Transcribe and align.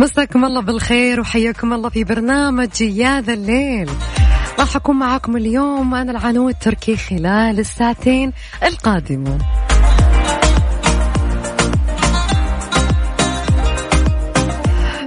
مساكم 0.00 0.44
الله 0.44 0.60
بالخير 0.60 1.20
وحياكم 1.20 1.72
الله 1.72 1.88
في 1.88 2.04
برنامج 2.04 2.80
يا 2.80 3.20
ذا 3.20 3.32
الليل. 3.32 3.90
راح 4.58 4.76
أكون 4.76 4.98
معاكم 4.98 5.36
اليوم 5.36 5.94
أنا 5.94 6.12
العنود 6.12 6.54
تركي 6.54 6.96
خلال 6.96 7.58
الساعتين 7.58 8.32
القادمة. 8.62 9.38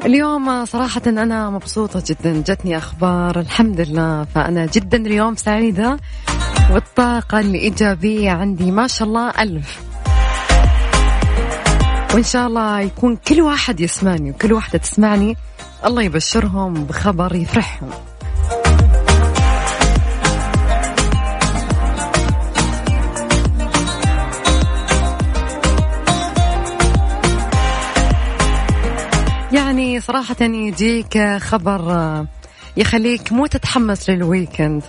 اليوم 0.06 0.66
صراحة 0.66 1.02
أنا 1.08 1.50
مبسوطة 1.50 2.04
جدا. 2.08 2.44
جتني 2.48 2.78
أخبار 2.78 3.40
الحمد 3.40 3.82
لله. 3.82 4.24
فأنا 4.36 4.66
جدا 4.66 4.98
اليوم 4.98 5.36
سعيدة 5.36 5.98
والطاقة 6.72 7.40
الإيجابية 7.40 8.32
عندي. 8.32 8.72
ما 8.72 8.88
شاء 8.88 9.08
الله 9.08 9.30
ألف. 9.30 9.93
وإن 12.14 12.24
شاء 12.24 12.48
الله 12.48 12.80
يكون 12.80 13.16
كل 13.16 13.42
واحد 13.42 13.80
يسمعني 13.80 14.32
وكل 14.32 14.54
واحدة 14.54 14.80
تسمعني. 14.80 15.38
الله 15.86 16.02
يبشرهم 16.04 16.74
بخبر 16.74 17.36
يفرحهم. 17.36 17.90
يعني 29.52 30.00
صراحة 30.00 30.36
يجيك 30.42 31.38
خبر 31.38 32.26
يخليك 32.78 33.32
مو 33.32 33.46
تتحمس 33.46 34.10
للويكند 34.10 34.84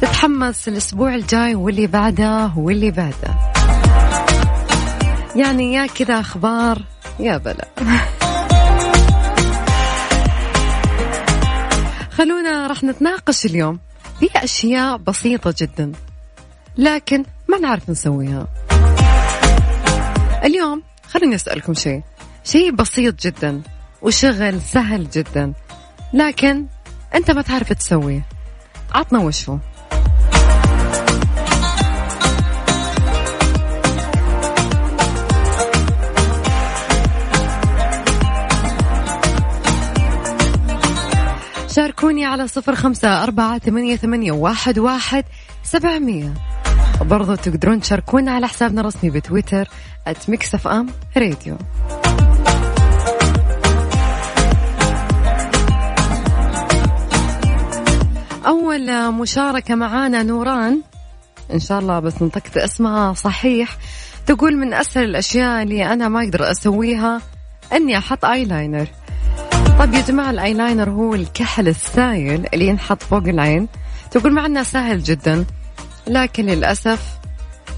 تتحمس 0.00 0.68
الأسبوع 0.68 1.14
الجاي 1.14 1.54
واللي 1.54 1.86
بعده 1.86 2.52
واللي 2.56 2.90
بعده. 2.90 3.59
يعني 5.36 5.74
يا 5.74 5.86
كذا 5.86 6.20
أخبار 6.20 6.82
يا 7.20 7.36
بلا. 7.36 7.68
خلونا 12.10 12.66
راح 12.66 12.84
نتناقش 12.84 13.46
اليوم 13.46 13.78
في 14.20 14.28
أشياء 14.36 14.96
بسيطة 14.96 15.54
جدا 15.58 15.92
لكن 16.78 17.24
ما 17.48 17.58
نعرف 17.58 17.90
نسويها. 17.90 18.46
اليوم 20.44 20.82
خليني 21.08 21.34
أسألكم 21.34 21.74
شيء 21.74 22.02
شيء 22.44 22.72
بسيط 22.72 23.20
جدا 23.26 23.62
وشغل 24.02 24.60
سهل 24.60 25.10
جدا 25.10 25.52
لكن 26.12 26.66
أنت 27.14 27.30
ما 27.30 27.42
تعرف 27.42 27.72
تسويه. 27.72 28.26
عطنا 28.94 29.18
وش 29.18 29.48
هو 29.48 29.58
شاركوني 41.70 42.24
على 42.24 42.48
صفر 42.48 42.74
خمسة 42.74 43.22
أربعة 43.22 43.58
ثمانية, 43.58 43.96
ثمانية 43.96 44.32
واحد, 44.32 44.78
واحد 44.78 45.24
سبعمية. 45.62 46.34
وبرضو 47.00 47.34
تقدرون 47.34 47.80
تشاركونا 47.80 48.32
على 48.32 48.48
حسابنا 48.48 48.80
الرسمي 48.80 49.10
بتويتر 49.10 49.68
@Mix 50.28 50.66
FM 50.66 50.88
Radio 51.16 51.56
أول 58.46 59.12
مشاركة 59.12 59.74
معانا 59.74 60.22
نوران. 60.22 60.82
إن 61.52 61.58
شاء 61.58 61.78
الله 61.78 62.00
بس 62.00 62.22
نطقت 62.22 62.56
اسمها 62.56 63.12
صحيح. 63.12 63.76
تقول 64.26 64.56
من 64.56 64.74
أسهل 64.74 65.04
الأشياء 65.04 65.62
اللي 65.62 65.92
أنا 65.92 66.08
ما 66.08 66.24
أقدر 66.24 66.50
أسويها 66.50 67.20
أني 67.72 67.98
أحط 67.98 68.24
eye 68.24 68.44
طيب 69.78 69.94
يا 69.94 70.00
جماعة 70.00 70.30
الآي 70.30 70.54
لاينر 70.54 70.90
هو 70.90 71.14
الكحل 71.14 71.68
السايل 71.68 72.46
اللي 72.54 72.66
ينحط 72.66 73.02
فوق 73.02 73.22
العين. 73.22 73.68
تقول 74.10 74.32
مع 74.32 74.46
أنه 74.46 74.62
سهل 74.62 75.02
جدا 75.02 75.44
لكن 76.06 76.46
للأسف 76.46 77.18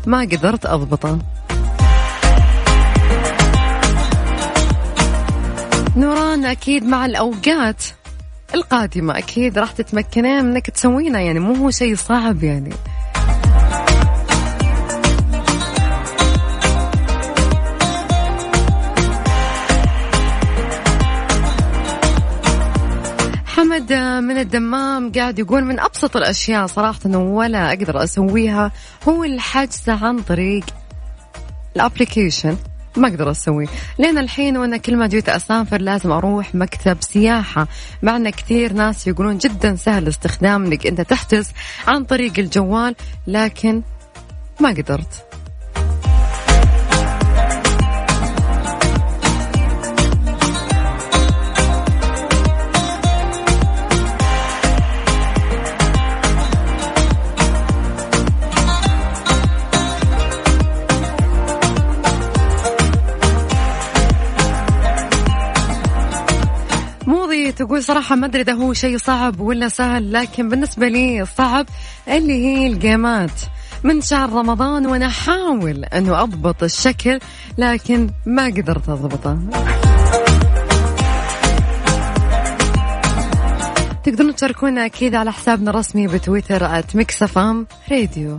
ما 0.06 0.20
قدرت 0.20 0.66
أضبطه. 0.66 1.18
نوران 5.96 6.44
أكيد 6.44 6.84
مع 6.84 7.06
الأوقات 7.06 7.84
القادمة 8.54 9.18
أكيد 9.18 9.58
راح 9.58 9.72
تتمكنين 9.72 10.44
منك 10.44 10.70
تسوينه 10.70 11.18
يعني 11.18 11.38
مو 11.38 11.54
هو 11.54 11.70
شيء 11.70 11.96
صعب 11.96 12.42
يعني. 12.42 12.70
من 24.00 24.38
الدمام 24.38 25.12
قاعد 25.12 25.38
يقول 25.38 25.64
من 25.64 25.80
أبسط 25.80 26.16
الأشياء 26.16 26.66
صراحة 26.66 27.16
ولا 27.16 27.68
أقدر 27.68 28.04
أسويها 28.04 28.72
هو 29.08 29.24
الحجز 29.24 29.88
عن 29.88 30.18
طريق 30.18 30.64
الابلكيشن 31.76 32.56
ما 32.96 33.08
أقدر 33.08 33.30
أسوي 33.30 33.68
لين 33.98 34.18
الحين 34.18 34.56
وأنا 34.56 34.76
كل 34.76 34.96
ما 34.96 35.06
جيت 35.06 35.28
أسافر 35.28 35.80
لازم 35.80 36.12
أروح 36.12 36.54
مكتب 36.54 36.96
سياحة. 37.00 37.68
مع 38.02 38.16
ان 38.16 38.30
كثير 38.30 38.72
ناس 38.72 39.06
يقولون 39.06 39.38
جدا 39.38 39.76
سهل 39.76 40.08
استخدام 40.08 40.64
انك 40.64 40.86
أنت 40.86 41.00
تحجز 41.00 41.50
عن 41.86 42.04
طريق 42.04 42.32
الجوال 42.38 42.94
لكن 43.26 43.82
ما 44.60 44.68
قدرت. 44.68 45.31
تقول 67.62 67.82
صراحة 67.82 68.14
ما 68.16 68.26
أدري 68.26 68.42
إذا 68.42 68.52
هو 68.52 68.72
شيء 68.72 68.98
صعب 68.98 69.40
ولا 69.40 69.68
سهل 69.68 70.12
لكن 70.12 70.48
بالنسبة 70.48 70.88
لي 70.88 71.22
الصعب 71.22 71.66
اللي 72.08 72.46
هي 72.46 72.66
الجيمات 72.66 73.40
من 73.84 74.00
شهر 74.00 74.32
رمضان 74.32 74.86
وأنا 74.86 75.06
أحاول 75.06 75.84
أنه 75.84 76.22
أضبط 76.22 76.62
الشكل 76.62 77.18
لكن 77.58 78.10
ما 78.26 78.46
قدرت 78.46 78.88
أضبطه. 78.88 79.38
تقدرون 84.04 84.34
تشاركونا 84.34 84.86
أكيد 84.86 85.14
على 85.14 85.32
حسابنا 85.32 85.70
الرسمي 85.70 86.06
بتويتر 86.06 86.82
@مكسفام 86.94 87.66
راديو 87.90 88.38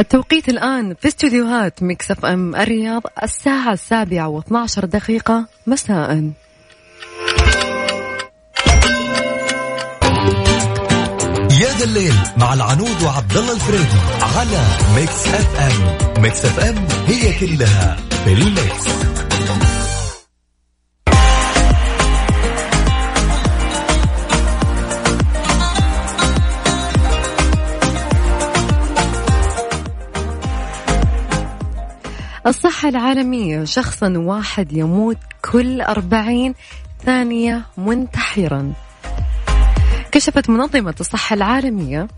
التوقيت 0.00 0.48
الآن 0.48 0.94
في 0.94 1.08
استديوهات 1.08 1.82
Mix 1.82 2.10
FM 2.10 2.56
الرياض 2.56 3.02
الساعة 3.22 3.72
السابعة 3.72 4.40
و12 4.40 4.84
دقيقة 4.84 5.46
مساء. 5.66 6.10
يا 11.60 11.70
ذا 11.78 11.84
الليل 11.84 12.14
مع 12.36 12.54
العنود 12.54 13.02
وعبد 13.02 13.36
الله 13.36 13.52
الفريدي 13.52 14.00
على 14.36 14.62
Mix 14.94 15.28
FM. 15.28 16.22
Mix 16.22 16.44
FM 16.44 16.86
هي 17.06 17.38
كلها 17.40 17.96
في 18.24 18.32
ال 18.32 18.43
mix. 18.43 18.86
الصحة 32.80 32.98
العالمية. 32.98 33.64
شخصا 33.64 34.14
واحد 34.16 34.72
يموت 34.72 35.16
كل 35.52 35.80
أربعين 35.80 36.54
ثانية 37.04 37.62
منتحرا. 37.76 38.72
كشفت 40.12 40.50
منظمة 40.50 40.94
الصحة 41.00 41.34
العالمية 41.34 42.08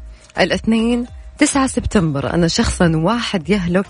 الاثنين 0.41 1.07
9 1.39 1.67
سبتمبر 1.67 2.35
أن 2.35 2.49
شخصا 2.49 2.93
واحد 2.95 3.51
يهلك 3.51 3.87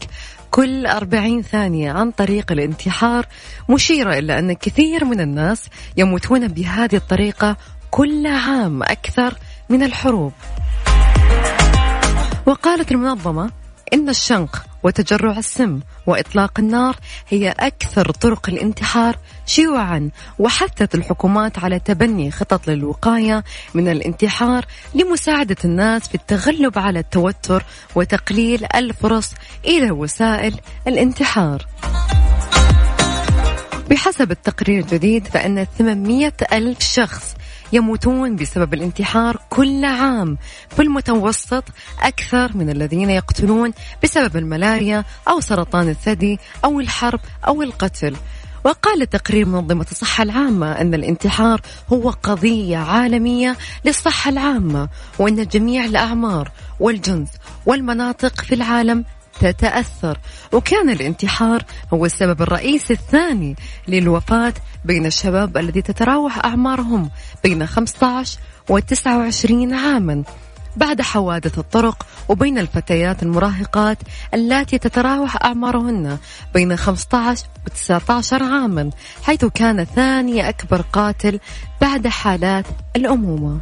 كل 0.50 0.86
40 0.86 1.42
ثانية 1.42 1.92
عن 1.92 2.10
طريق 2.10 2.52
الانتحار 2.52 3.26
مشيرة 3.69 4.19
إلى 4.19 4.38
أن 4.38 4.52
كثير 4.52 5.04
من 5.04 5.20
الناس 5.20 5.69
يموتون 5.96 6.48
بهذه 6.48 6.96
الطريقة 6.96 7.56
كل 7.90 8.26
عام 8.26 8.82
أكثر 8.82 9.34
من 9.69 9.82
الحروب. 9.82 10.32
وقالت 12.46 12.92
المنظمة 12.92 13.62
إن 13.93 14.09
الشنق 14.09 14.65
وتجرع 14.83 15.39
السم 15.39 15.81
وإطلاق 16.06 16.59
النار 16.59 16.97
هي 17.29 17.55
أكثر 17.59 18.11
طرق 18.11 18.49
الانتحار 18.49 19.19
شيوعا 19.47 20.11
وحثت 20.39 20.94
الحكومات 20.94 21.59
على 21.59 21.79
تبني 21.79 22.31
خطط 22.31 22.69
للوقاية 22.69 23.44
من 23.75 23.89
الانتحار 23.89 24.65
لمساعدة 24.94 25.56
الناس 25.65 26.09
في 26.09 26.15
التغلب 26.15 26.79
على 26.79 26.99
التوتر 26.99 27.65
وتقليل 27.94 28.67
الفرص 28.75 29.35
إلى 29.65 29.91
وسائل 29.91 30.61
الانتحار. 30.87 31.67
بحسب 33.91 34.31
التقرير 34.31 34.81
الجديد 34.81 35.27
فإن 35.27 35.67
800 35.79 36.33
ألف 36.53 36.81
شخص 36.81 37.35
يموتون 37.72 38.36
بسبب 38.36 38.74
الانتحار 38.74 39.38
كل 39.50 39.84
عام. 39.84 40.38
في 40.76 40.82
المتوسط 40.82 41.64
أكثر 42.00 42.56
من 42.56 42.70
الذين 42.70 43.10
يقتلون 43.10 43.72
بسبب 44.02 44.36
الملاريا 44.36 45.04
أو 45.28 45.40
سرطان 45.40 45.88
الثدي 45.88 46.38
أو 46.64 46.80
الحرب 46.80 47.20
أو 47.46 47.62
القتل. 47.62 48.16
وقال 48.64 49.10
تقرير 49.10 49.46
منظمة 49.46 49.86
الصحة 49.90 50.22
العامة 50.22 50.72
أن 50.72 50.94
الانتحار 50.94 51.60
هو 51.92 52.10
قضية 52.10 52.76
عالمية 52.76 53.56
للصحة 53.84 54.30
العامة 54.30 54.88
وأن 55.19 55.46
جميع 55.46 55.84
الأعمار 55.84 56.50
والجنس 56.80 57.28
والمناطق 57.66 58.40
في 58.40 58.54
العالم 58.54 59.04
تتأثر. 59.43 60.19
وكان 60.53 60.91
الانتحار 60.91 61.65
هو 61.93 62.06
السبب 62.06 62.43
الرئيسي 62.43 62.93
الثاني 62.93 63.56
للوفاة 63.89 64.55
بين 64.85 65.06
الشباب 65.06 65.56
الذي 65.56 65.83
تتراوح 65.83 66.44
أعمارهم 66.44 67.11
بين 67.44 67.67
15 67.67 68.39
و 68.69 68.79
29 68.79 69.75
عاما. 69.75 70.23
بعد 70.77 71.03
حوادث 71.03 71.59
الطرق 71.59 72.06
وبين 72.29 72.59
الفتيات 72.59 73.23
المراهقات 73.23 73.99
اللاتي 74.35 74.79
تتراوح 74.79 75.44
أعمارهن 75.44 76.19
بين 76.55 76.77
15 76.77 77.47
و 77.67 77.69
19 77.69 78.43
عاما 78.43 78.91
حيث 79.23 79.44
كان 79.44 79.85
ثاني 79.85 80.49
أكبر 80.49 80.81
قاتل 80.93 81.41
بعد 81.81 82.09
حالات 82.09 82.67
الأمومة. 82.97 83.59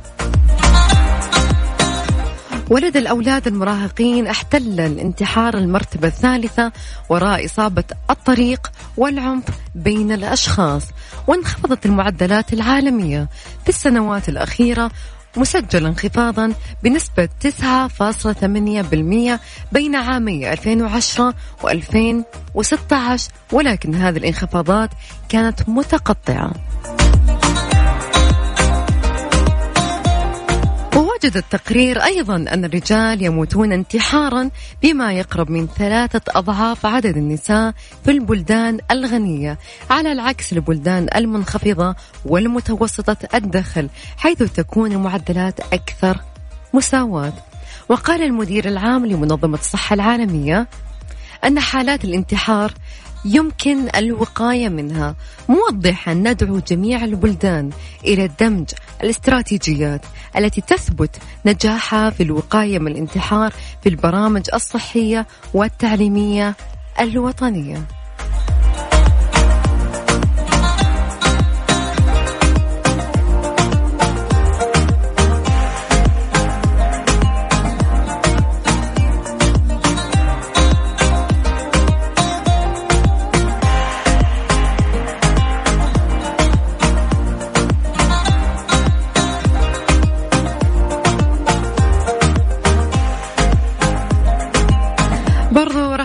ولد 2.70 2.96
الأولاد 2.96 3.46
المراهقين 3.46 4.26
احتل 4.26 4.80
الانتحار 4.80 5.58
المرتبة 5.58 6.08
الثالثة 6.08 6.72
وراء 7.08 7.44
إصابة 7.44 7.84
الطريق 8.10 8.72
والعنف 8.96 9.44
بين 9.74 10.12
الأشخاص 10.12 10.82
وانخفضت 11.26 11.86
المعدلات 11.86 12.52
العالمية. 12.52 13.28
في 13.62 13.68
السنوات 13.68 14.28
الأخيرة 14.28 14.90
مسجل 15.36 15.86
انخفاضا 15.86 16.52
بنسبة 16.82 17.28
9.8% 17.40 19.38
بين 19.72 19.94
عامي 19.94 20.52
2010 20.52 21.34
و2016 21.62 23.20
ولكن 23.52 23.94
هذه 23.94 24.16
الانخفاضات 24.16 24.90
كانت 25.28 25.68
متقطعة. 25.68 26.52
وجد 31.24 31.36
التقرير 31.36 32.04
أيضا 32.04 32.36
أن 32.36 32.64
الرجال 32.64 33.22
يموتون 33.22 33.72
انتحارا 33.72 34.50
بما 34.82 35.12
يقرب 35.12 35.50
من 35.50 35.66
ثلاثة 35.66 36.20
أضعاف 36.28 36.86
عدد 36.86 37.16
النساء 37.16 37.74
في 38.04 38.10
البلدان 38.10 38.78
الغنية 38.90 39.58
على 39.90 40.12
العكس 40.12 40.52
البلدان 40.52 41.08
المنخفضة 41.16 41.94
والمتوسطة 42.24 43.16
الدخل 43.34 43.88
حيث 44.16 44.42
تكون 44.42 44.92
المعدلات 44.92 45.60
أكثر 45.60 46.20
مساواة. 46.74 47.32
وقال 47.88 48.22
المدير 48.22 48.68
العام 48.68 49.06
لمنظمة 49.06 49.58
الصحة 49.58 49.94
العالمية 49.94 50.68
أن 51.44 51.60
حالات 51.60 52.04
الانتحار 52.04 52.72
يمكن 53.24 53.88
الوقاية 53.96 54.68
منها. 54.68 55.14
موضحا 55.48 56.14
ندعو 56.14 56.58
جميع 56.58 57.04
البلدان 57.04 57.70
إلى 58.04 58.30
دمج 58.40 58.70
الاستراتيجيات 59.02 60.00
التي 60.36 60.60
تثبت 60.60 61.16
نجاحها 61.46 62.10
في 62.10 62.22
الوقاية 62.22 62.78
من 62.78 62.92
الانتحار 62.92 63.52
في 63.82 63.88
البرامج 63.88 64.42
الصحية 64.54 65.26
والتعليمية 65.54 66.54
الوطنية. 67.00 67.99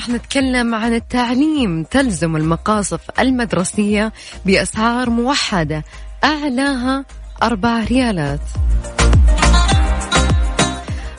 نتكلم 0.09 0.75
عن 0.75 0.93
التعليم. 0.93 1.83
تلزم 1.83 2.35
المقاصف 2.35 2.99
المدرسية 3.19 4.13
بأسعار 4.45 5.09
موحدة 5.09 5.83
أعلاها 6.23 7.05
أربع 7.43 7.83
ريالات. 7.83 8.39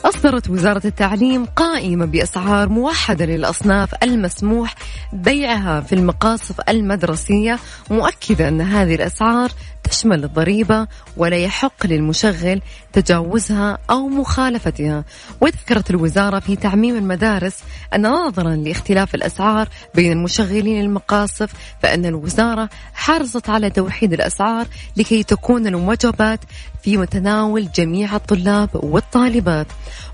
أصدرت 0.05 0.49
وزارة 0.49 0.81
التعليم 0.85 1.45
قائمة 1.45 2.05
بأسعار 2.05 2.69
موحدة 2.69 3.25
للأصناف 3.25 4.03
المسموح 4.03 4.75
بيعها 5.13 5.81
في 5.81 5.95
المقاصف 5.95 6.61
المدرسية 6.69 7.59
مؤكدة 7.89 8.47
أن 8.47 8.61
هذه 8.61 8.95
الأسعار 8.95 9.51
تشمل 9.87 10.23
الضريبة 10.23 10.87
ولا 11.17 11.37
يحق 11.37 11.85
للمشغل 11.85 12.61
تجاوزها 12.93 13.77
أو 13.89 14.07
مخالفتها. 14.07 15.03
وذكرت 15.41 15.89
الوزارة 15.89 16.39
في 16.39 16.55
تعميم 16.55 16.95
المدارس 16.95 17.63
أن 17.95 18.07
نظرا 18.07 18.55
لاختلاف 18.55 19.15
الأسعار 19.15 19.69
بين 19.95 20.11
المشغلين 20.11 20.81
المقاصف 20.81 21.53
فإن 21.81 22.05
الوزارة 22.05 22.69
حرصت 22.93 23.49
على 23.49 23.69
توحيد 23.69 24.13
الأسعار 24.13 24.65
لكي 24.97 25.23
تكون 25.23 25.67
الوجبات 25.67 26.39
في 26.83 26.97
متناول 26.97 27.71
جميع 27.75 28.15
الطلاب 28.15 28.69
والطالبات. 28.73 29.67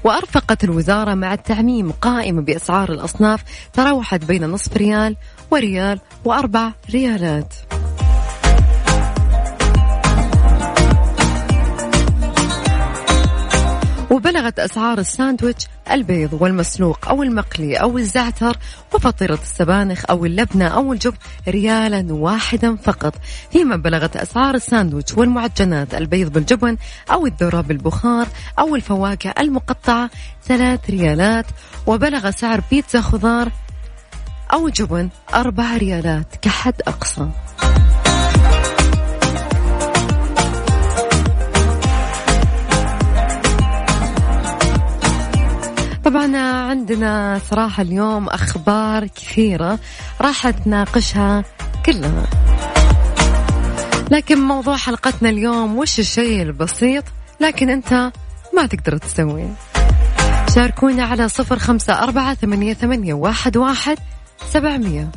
وأرفقت 0.03 0.63
الوزارة 0.63 1.13
مع 1.13 1.33
التعميم 1.33 1.91
قائمة 1.91 2.41
بأسعار 2.41 2.91
الأصناف 2.91 3.43
تراوحت 3.73 4.25
بين 4.25 4.45
نصف 4.45 4.77
ريال 4.77 5.15
وريال 5.51 5.99
وأربع 6.25 6.71
ريالات. 6.91 7.53
وبلغت 14.11 14.59
أسعار 14.59 14.99
الساندويتش 14.99 15.67
البيض 15.91 16.37
والمسلوق 16.41 17.07
أو 17.09 17.23
المقلي 17.23 17.75
أو 17.75 17.97
الزعتر 17.97 18.57
وفطيرة 18.93 19.39
السبانخ 19.41 20.03
أو 20.09 20.25
اللبنة 20.25 20.67
أو 20.67 20.93
الجبن 20.93 21.17
ريالا 21.47 22.13
واحدا 22.13 22.75
فقط. 22.75 23.13
فيما 23.51 23.75
بلغت 23.75 24.17
أسعار 24.17 24.55
الساندويتش 24.55 25.17
والمعجنات 25.17 25.95
البيض 25.95 26.31
بالجبن 26.33 26.77
أو 27.11 27.25
الذرة 27.25 27.61
بالبخار 27.61 28.27
أو 28.59 28.75
الفواكه 28.75 29.33
المقطعة 29.39 30.09
ثلاث 30.43 30.89
ريالات. 30.89 31.45
وبلغ 31.87 32.31
سعر 32.31 32.61
بيتزا 32.71 33.01
خضار 33.01 33.51
أو 34.53 34.69
جبن 34.69 35.09
أربع 35.33 35.77
ريالات 35.77 36.35
كحد 36.41 36.81
أقصى. 36.87 37.27
طبعا 46.13 46.37
عندنا 46.69 47.41
صراحة 47.49 47.83
اليوم 47.83 48.29
أخبار 48.29 49.07
كثيرة 49.07 49.79
راح 50.21 50.49
تناقشها 50.49 51.43
كلها 51.85 52.27
لكن 54.11 54.39
موضوع 54.39 54.77
حلقتنا 54.77 55.29
اليوم 55.29 55.77
وش 55.77 55.99
الشيء 55.99 56.41
البسيط؟ 56.41 57.03
لكن 57.39 57.69
أنت 57.69 58.11
ما 58.55 58.65
تقدر 58.65 58.97
تسويه. 58.97 59.53
شاركونا 60.55 61.03
على 61.03 61.29
صفر 61.29 61.59
خمسة 61.59 62.03
أربعة 62.03 62.33
ثمانية, 62.33 62.73
ثمانية 62.73 63.13
واحد, 63.13 63.57
واحد 63.57 63.97
سبعمية. 64.49 65.11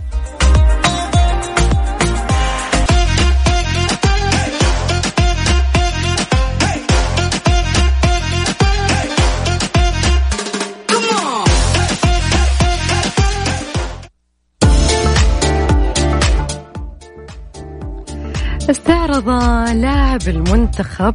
استعرض 18.70 19.28
لاعب 19.74 20.20
المنتخب 20.28 21.14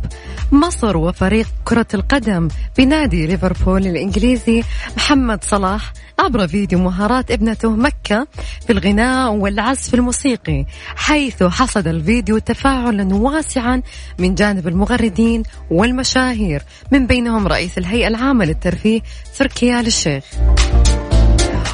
مصر 0.51 0.97
وفريق 0.97 1.47
كرة 1.65 1.87
القدم 1.93 2.47
بنادي 2.77 3.27
ليفربول 3.27 3.87
الإنجليزي 3.87 4.63
محمد 4.97 5.43
صلاح 5.43 5.93
عبر 6.19 6.47
فيديو 6.47 6.79
مهارات 6.79 7.31
ابنته 7.31 7.69
مكة 7.69 8.27
في 8.67 8.73
الغناء 8.73 9.31
والعزف 9.31 9.93
الموسيقي 9.93 10.65
حيث 10.95 11.43
حصد 11.43 11.87
الفيديو 11.87 12.37
تفاعلا 12.37 13.15
واسعا 13.15 13.81
من 14.19 14.35
جانب 14.35 14.67
المغردين 14.67 15.43
والمشاهير 15.71 16.63
من 16.91 17.07
بينهم 17.07 17.47
رئيس 17.47 17.77
الهيئة 17.77 18.07
العامة 18.07 18.45
للترفيه 18.45 19.01
تركيا 19.37 19.79
الشيخ 19.79 20.23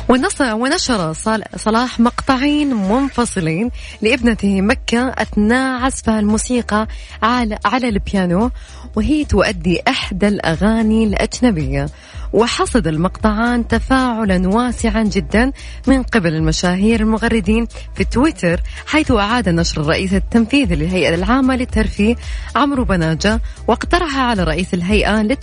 ونشر 0.10 1.14
صلاح 1.56 2.00
مقطعين 2.00 2.74
منفصلين 2.74 3.72
لابنته 4.02 4.62
مكة 4.62 5.10
أثناء 5.10 5.82
عزفها 5.82 6.20
الموسيقى 6.20 6.88
على, 7.24 7.58
على 7.66 7.90
البيانو 7.90 8.52
وهي 8.96 9.26
تؤدي 9.26 9.82
إحدى 9.88 10.28
الأغاني 10.28 11.04
الأجنبية. 11.04 11.86
وحصد 12.34 12.88
المقطعان 12.88 13.68
تفاعلا 13.68 14.48
واسعا 14.48 15.04
جدا 15.04 15.52
من 15.88 16.04
قبل 16.04 16.34
المشاهير 16.34 17.00
المغردين 17.00 17.68
في 17.96 18.04
تويتر 18.04 18.62
حيث 18.88 19.12
أعاد 19.12 19.50
نشر 19.50 19.82
الرئيس 19.82 20.14
التنفيذي 20.14 20.76
للهيئة 20.76 21.16
العامة 21.16 21.56
للترفيه 21.56 22.16
عمرو 22.56 22.84
بناجة 22.84 23.42
واقترح 23.68 24.18
على 24.18 24.44
رئيس 24.44 24.74
الهيئة 24.74 25.38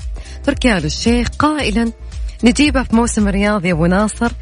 تركيا 0.44 0.78
الشيخ 0.78 1.28
قائلا 1.38 1.92
نجيبه 2.44 2.82
في 2.82 2.96
موسم 2.96 3.28
الرياض 3.28 3.64
يا 3.64 3.72
أبو 3.72 3.86
ناصر. 3.86 4.32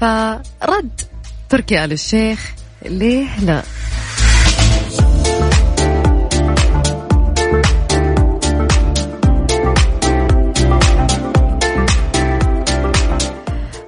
فرد 0.00 1.00
تركي 1.48 1.84
آل 1.84 1.92
الشيخ 1.92 2.54
ليه 2.84 3.40
لا؟ 3.40 3.62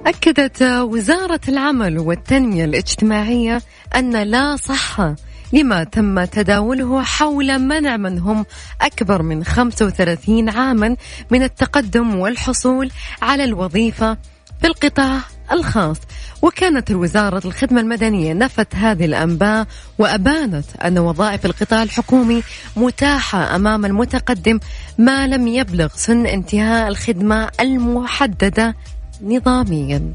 أكدت 0.07 0.61
وزارة 0.63 1.41
العمل 1.47 1.99
والتنمية 1.99 2.65
الاجتماعية 2.65 3.61
أن 3.95 4.23
لا 4.23 4.55
صحة 4.55 5.15
لما 5.53 5.83
تم 5.83 6.23
تداوله 6.23 7.03
حول 7.03 7.59
منع 7.59 7.97
من 7.97 8.19
هم 8.19 8.45
أكبر 8.81 9.21
من 9.21 9.43
35 9.43 10.49
عاما 10.49 10.95
من 11.31 11.43
التقدم 11.43 12.15
والحصول 12.15 12.91
على 13.21 13.43
الوظيفة 13.43 14.17
في 14.61 14.67
القطاع 14.67 15.19
الخاص. 15.51 15.97
وكانت 16.41 16.91
الوزارة 16.91 17.47
الخدمة 17.47 17.81
المدنية 17.81 18.33
نفت 18.33 18.75
هذه 18.75 19.05
الأنباء 19.05 19.67
وأبانت 19.97 20.65
أن 20.75 20.97
وظائف 20.97 21.45
القطاع 21.45 21.83
الحكومي 21.83 22.43
متاحة 22.75 23.55
أمام 23.55 23.85
المتقدم 23.85 24.59
ما 24.97 25.27
لم 25.27 25.47
يبلغ 25.47 25.87
سن 25.95 26.25
انتهاء 26.25 26.87
الخدمة 26.87 27.49
المحددة 27.59 28.75
نظاميا. 29.21 30.13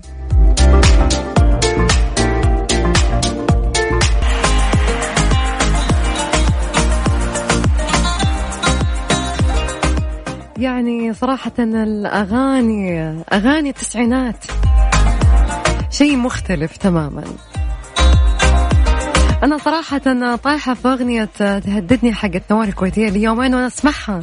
يعني 10.59 11.15
صراحة 11.15 11.53
الأغاني 11.59 13.01
أغاني 13.33 13.69
التسعينات. 13.69 14.45
شيء 15.91 16.17
مختلف 16.17 16.77
تماما. 16.77 17.25
أنا 19.43 19.59
صراحة 19.59 20.37
طايحة 20.37 20.75
في 20.75 20.89
أغنية 20.89 21.25
تهددني 21.39 22.13
حقت 22.13 22.43
نوال 22.51 22.69
الكويتية 22.69 23.09
اليومين 23.09 23.55
وأنا 23.55 23.67
أسمعها. 23.67 24.23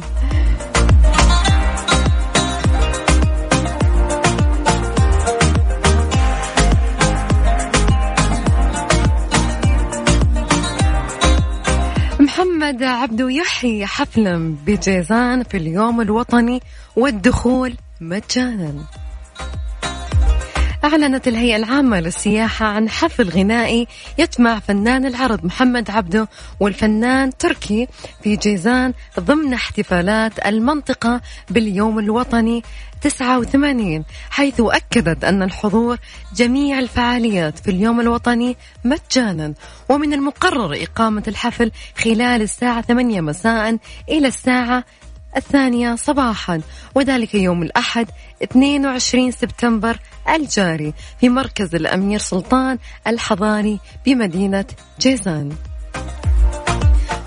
محمد 12.66 12.82
عبدو 12.82 13.28
يحيي 13.28 13.86
حفلا 13.86 14.56
بجيزان 14.66 15.42
في 15.42 15.56
اليوم 15.56 16.00
الوطني 16.00 16.62
والدخول 16.96 17.74
مجانا. 18.00 18.74
أعلنت 20.86 21.28
الهيئة 21.28 21.56
العامة 21.56 22.00
للسياحة 22.00 22.66
عن 22.66 22.88
حفل 22.88 23.28
غنائي 23.28 23.86
يجمع 24.18 24.58
فنان 24.58 25.06
العرض 25.06 25.44
محمد 25.44 25.90
عبده 25.90 26.28
والفنان 26.60 27.36
تركي 27.36 27.88
في 28.22 28.36
جيزان 28.36 28.92
ضمن 29.20 29.54
احتفالات 29.54 30.46
المنطقة 30.46 31.20
باليوم 31.50 31.98
الوطني 31.98 32.62
89 33.02 34.04
حيث 34.30 34.54
أكدت 34.60 35.24
أن 35.24 35.42
الحضور 35.42 35.96
جميع 36.36 36.78
الفعاليات 36.78 37.58
في 37.58 37.70
اليوم 37.70 38.00
الوطني 38.00 38.56
مجانا. 38.84 39.54
ومن 39.88 40.14
المقرر 40.14 40.82
إقامة 40.82 41.22
الحفل 41.28 41.70
خلال 41.98 42.42
الساعة 42.42 42.82
8 42.82 43.20
مساء 43.20 43.78
إلى 44.08 44.28
الساعة 44.28 44.84
الثانية 45.36 45.94
صباحا 45.94 46.60
وذلك 46.94 47.34
يوم 47.34 47.62
الأحد 47.62 48.06
22 48.42 49.30
سبتمبر 49.30 49.98
الجاري 50.28 50.94
في 51.20 51.28
مركز 51.28 51.74
الأمير 51.74 52.18
سلطان 52.18 52.78
الحضاري 53.06 53.80
بمدينة 54.06 54.64
جيزان. 55.00 55.52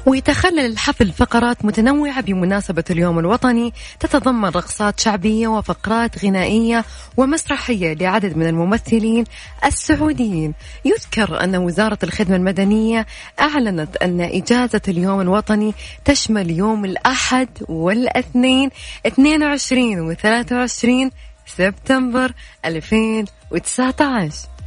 ويتخلل 0.10 0.60
الحفل 0.60 1.12
فقرات 1.12 1.66
متنوعة 1.66 2.22
بمناسبة 2.22 2.84
اليوم 2.90 3.20
الوطني. 3.20 3.74
تتضمن 4.00 4.50
رقصات 4.50 5.00
شعبية 5.00 5.48
وفقرات 5.48 6.26
غنائية 6.26 6.86
ومسرحية 7.18 7.94
لعدد 7.94 8.38
من 8.38 8.48
الممثلين 8.48 9.24
السعوديين. 9.66 10.54
يذكر 10.86 11.44
أن 11.44 11.56
وزارة 11.56 11.98
الخدمة 12.04 12.36
المدنية 12.36 13.06
أعلنت 13.40 13.96
أن 13.96 14.22
إجازة 14.22 14.82
اليوم 14.88 15.22
الوطني 15.22 15.74
تشمل 16.06 16.52
يوم 16.52 16.86
الأحد 16.86 17.50
والأثنين 17.70 18.70
22 19.08 20.00
و 20.00 20.14
23 20.14 21.12
سبتمبر 21.46 22.34
2019 22.66 24.59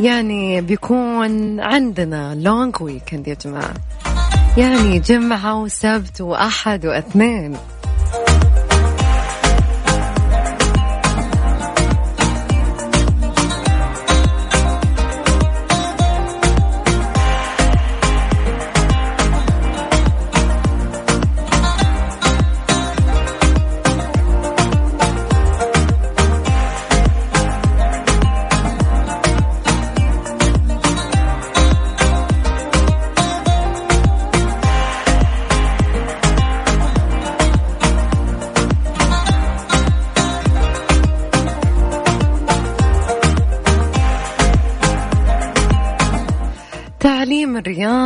يعني 0.00 0.60
بيكون 0.60 1.60
عندنا 1.60 2.34
لونج 2.34 2.82
ويكند 2.82 3.28
يا 3.28 3.36
جماعة. 3.44 3.74
يعني 4.56 4.98
جمعة 4.98 5.62
وسبت 5.62 6.20
وأحد 6.20 6.86
وأثنين. 6.86 7.56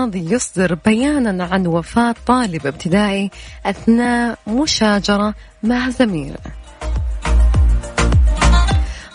الرياض 0.04 0.32
يصدر 0.32 0.74
بيانا 0.74 1.44
عن 1.44 1.66
وفاة 1.66 2.14
طالب 2.26 2.66
ابتدائي 2.66 3.30
أثناء 3.66 4.38
مشاجرة 4.46 5.34
مع 5.62 5.90
زميله. 5.90 6.36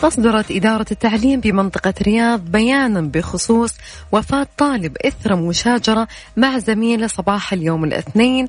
أصدرت 0.04 0.52
إدارة 0.52 0.86
التعليم 0.92 1.40
بمنطقة 1.40 1.94
رياض 2.02 2.40
بيانا 2.40 3.02
بخصوص 3.02 3.74
وفاة 4.12 4.48
طالب 4.58 4.98
إثر 4.98 5.36
مشاجرة 5.36 6.08
مع 6.38 6.58
زميله 6.58 7.08
صباح 7.08 7.54
اليوم 7.54 7.84
الاثنين 7.84 8.48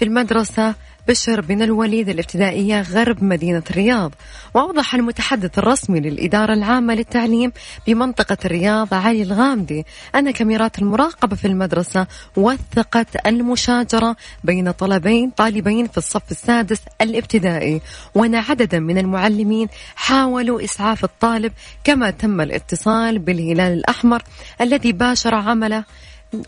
في 0.00 0.06
المدرسة 0.06 0.74
بشر 1.08 1.40
بن 1.40 1.62
الوليد 1.62 2.08
الابتدائية 2.08 2.82
غرب 2.82 3.24
مدينة 3.24 3.62
الرياض. 3.70 4.12
وأوضح 4.54 4.94
المتحدث 4.94 5.58
الرسمي 5.58 6.00
للإدارة 6.00 6.52
العامة 6.52 6.94
للتعليم 6.94 7.52
بمنطقة 7.86 8.36
الرياض 8.44 8.94
علي 8.94 9.22
الغامدي 9.22 9.86
أن 10.14 10.30
كاميرات 10.30 10.78
المراقبة 10.78 11.36
في 11.36 11.46
المدرسة 11.46 12.06
وثقت 12.36 13.26
المشاجرة 13.26 14.16
بين 14.44 14.70
طلبين 14.70 15.30
طالبين 15.30 15.86
في 15.86 15.98
الصف 15.98 16.30
السادس 16.30 16.80
الابتدائي 17.00 17.80
وأن 18.14 18.34
عددا 18.34 18.78
من 18.78 18.98
المعلمين 18.98 19.68
حاولوا 19.96 20.64
إسعاف 20.64 21.04
الطالب 21.04 21.52
كما 21.84 22.10
تم 22.10 22.40
الاتصال 22.40 23.18
بالهلال 23.18 23.72
الأحمر 23.72 24.22
الذي 24.60 24.92
باشر 24.92 25.34
عمله 25.34 25.84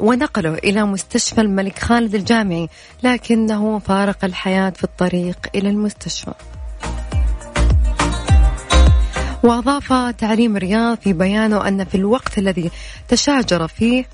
ونقله 0.01 0.55
إلى 0.55 0.85
مستشفى 0.85 1.41
الملك 1.41 1.79
خالد 1.79 2.15
الجامعي 2.15 2.69
لكنه 3.03 3.79
فارق 3.79 4.25
الحياة 4.25 4.71
في 4.71 4.85
الطريق 4.85 5.39
إلى 5.55 5.69
المستشفى. 5.69 6.33
وأضاف 9.43 9.93
تعليم 10.19 10.57
رياض 10.57 10.99
في 10.99 11.12
بيانه 11.12 11.69
أن 11.69 11.85
في 11.85 11.95
الوقت 11.95 12.39
الذي 12.39 12.71
تشاجر 13.09 13.69
فيه 13.69 14.05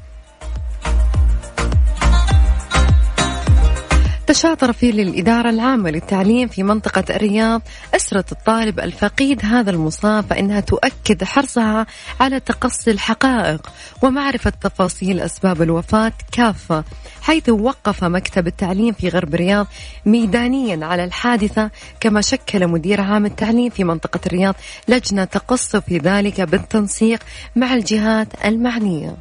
تشاطر 4.28 4.72
فيه 4.72 4.92
للإدارة 4.92 5.50
العامة 5.50 5.90
للتعليم 5.90 6.48
في 6.48 6.62
منطقة 6.62 7.04
الرياض 7.10 7.62
أسرة 7.94 8.24
الطالب 8.32 8.80
الفقيد 8.80 9.44
هذا 9.44 9.70
المصاب 9.70 10.24
فإنها 10.30 10.60
تؤكد 10.60 11.24
حرصها 11.24 11.86
على 12.20 12.40
تقصي 12.40 12.90
الحقائق 12.90 13.70
ومعرفة 14.02 14.50
تفاصيل 14.50 15.20
أسباب 15.20 15.62
الوفاة 15.62 16.12
كافة 16.32 16.84
حيث 17.22 17.48
وقف 17.48 18.04
مكتب 18.04 18.46
التعليم 18.46 18.92
في 18.92 19.08
غرب 19.08 19.34
الرياض 19.34 19.66
ميدانيا 20.06 20.86
على 20.86 21.04
الحادثة 21.04 21.70
كما 22.00 22.20
شكل 22.20 22.68
مدير 22.68 23.00
عام 23.00 23.26
التعليم 23.26 23.70
في 23.70 23.84
منطقة 23.84 24.20
الرياض 24.26 24.54
لجنة 24.88 25.24
تقص 25.24 25.76
في 25.76 25.98
ذلك 25.98 26.40
بالتنسيق 26.40 27.22
مع 27.56 27.74
الجهات 27.74 28.28
المعنية. 28.44 29.16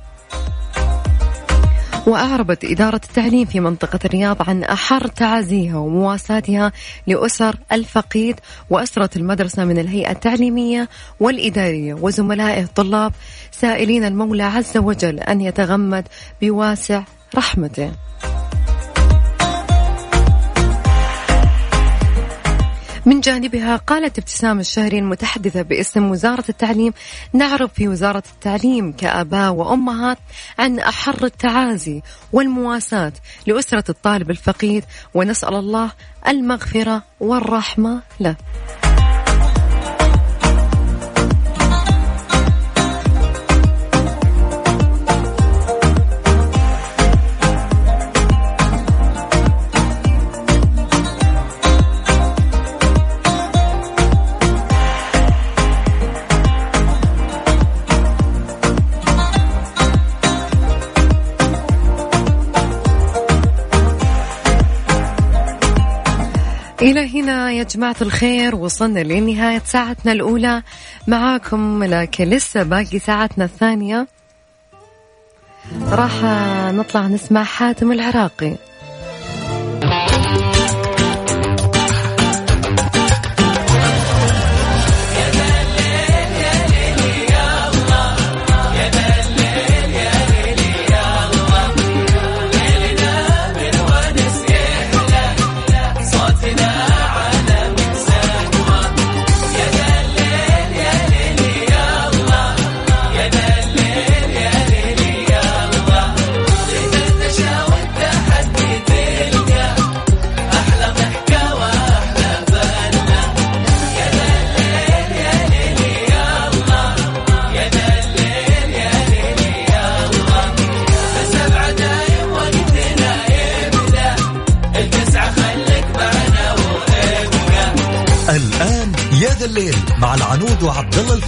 وأعربت 2.07 2.65
إدارة 2.65 3.01
التعليم 3.09 3.45
في 3.45 3.59
منطقة 3.59 3.99
الرياض 4.05 4.49
عن 4.49 4.63
أحر 4.63 5.07
تعازيها 5.07 5.77
ومواساتها 5.77 6.71
لأسر 7.07 7.55
الفقيد 7.71 8.39
وأسرة 8.69 9.09
المدرسة 9.15 9.65
من 9.65 9.79
الهيئة 9.79 10.11
التعليمية 10.11 10.89
والإدارية 11.19 11.93
وزملائه 11.93 12.63
الطلاب 12.63 13.13
سائلين 13.51 14.03
المولى 14.03 14.43
عز 14.43 14.77
وجل 14.77 15.19
أن 15.19 15.41
يتغمد 15.41 16.07
بواسع 16.41 17.03
رحمته. 17.35 17.91
من 23.07 23.19
جانبها 23.21 23.75
قالت 23.75 24.17
ابتسام 24.17 24.59
الشهري 24.59 24.99
المتحدثة 24.99 25.61
باسم 25.61 26.11
وزارة 26.11 26.43
التعليم 26.49 26.93
نعرف 27.33 27.73
في 27.73 27.87
وزارة 27.87 28.23
التعليم 28.33 28.91
كآباء 28.91 29.53
وأمهات 29.53 30.17
عن 30.59 30.79
أحر 30.79 31.23
التعازي 31.23 32.01
والمواساة 32.33 33.13
لأسرة 33.45 33.83
الطالب 33.89 34.31
الفقيد 34.31 34.83
ونسأل 35.13 35.55
الله 35.55 35.91
المغفرة 36.27 37.03
والرحمة 37.19 38.01
له. 38.19 38.35
يا 67.57 67.63
جماعة 67.63 67.95
الخير 68.01 68.55
وصلنا 68.55 68.99
لنهاية 68.99 69.61
ساعتنا 69.65 70.11
الأولى 70.11 70.63
معاكم 71.07 71.83
لكن 71.83 72.23
لسه 72.23 72.63
باقي 72.63 72.99
ساعتنا 72.99 73.45
الثانية. 73.45 74.07
راح 75.89 76.23
نطلع 76.71 77.07
نسمع 77.07 77.43
حاتم 77.43 77.91
العراقي. 77.91 78.55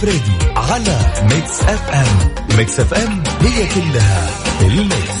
الفريدي 0.02 0.52
على 0.56 0.98
Mix 1.22 1.60
FM 1.60 2.34
Mix 2.58 2.80
FM 2.80 3.22
هي 3.40 3.66
كلها 3.74 4.28
ال 4.60 4.72
mix. 4.72 5.20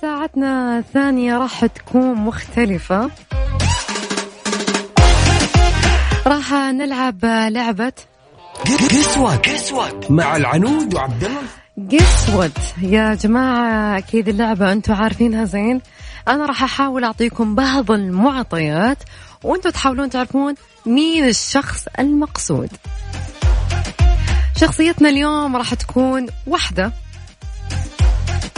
ساعتنا 0.00 0.78
الثانية 0.78 1.38
راح 1.38 1.66
تكون 1.66 2.14
مختلفة. 2.14 3.10
راح 6.26 6.52
نلعب 6.52 7.24
لعبة 7.24 7.92
قس 9.36 9.72
وات 9.72 10.10
مع 10.10 10.36
العنود 10.36 10.94
وعبد 10.94 11.24
الله. 11.24 11.42
قس 11.98 12.28
يا 12.82 13.14
جماعة 13.14 13.98
أكيد 13.98 14.28
اللعبة 14.28 14.72
أنتم 14.72 14.94
عارفينها 14.94 15.44
زين. 15.44 15.80
أنا 16.28 16.46
راح 16.46 16.62
أحاول 16.62 17.04
أعطيكم 17.04 17.54
بعض 17.54 17.90
المعطيات 17.90 18.98
وأنتم 19.44 19.70
تحاولون 19.70 20.10
تعرفون 20.10 20.54
مين 20.86 21.28
الشخص 21.28 21.86
المقصود. 21.98 22.70
شخصيتنا 24.56 25.08
اليوم 25.08 25.56
راح 25.56 25.74
تكون 25.74 26.26
وحدة 26.46 26.92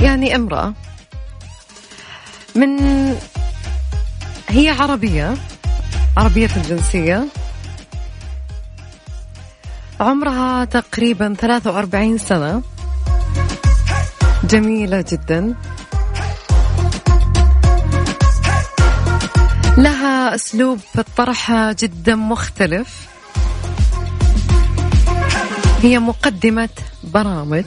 يعني 0.00 0.36
امرأة. 0.36 0.74
من 2.54 2.78
هي 4.48 4.68
عربية 4.68 5.34
عربية 6.16 6.50
الجنسية. 6.56 7.26
عمرها 10.02 10.64
تقريبا 10.64 11.34
43 11.34 12.18
سنة. 12.18 12.62
جميلة 14.44 15.04
جدا. 15.12 15.54
لها 19.78 20.34
أسلوب 20.34 20.78
في 20.78 20.98
الطرح 20.98 21.52
جدا 21.70 22.14
مختلف. 22.14 23.08
هي 25.82 25.98
مقدمة 25.98 26.68
برامج. 27.04 27.64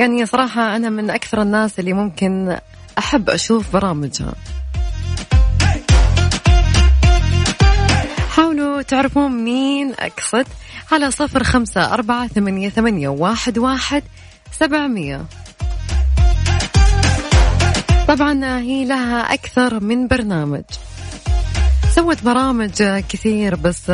يعني 0.00 0.26
صراحة 0.26 0.76
أنا 0.76 0.90
من 0.90 1.10
أكثر 1.10 1.42
الناس 1.42 1.78
اللي 1.78 1.92
ممكن 1.92 2.56
أحب 2.98 3.30
أشوف 3.30 3.72
برامجها. 3.72 4.34
تعرفون 8.82 9.44
مين 9.44 9.94
أقصد؟ 9.98 10.46
على 10.92 11.10
صفر 11.10 11.44
خمسة 11.44 11.94
أربعة 11.94 12.28
ثمانية, 12.28 12.68
ثمانية 12.68 13.08
واحد, 13.08 13.58
واحد 13.58 14.02
سبعمية. 14.52 15.24
طبعا 18.08 18.58
هي 18.60 18.84
لها 18.84 19.34
أكثر 19.34 19.80
من 19.80 20.08
برنامج. 20.08 20.62
سوت 21.94 22.22
برامج 22.22 22.82
كثير 23.08 23.54
بس 23.54 23.92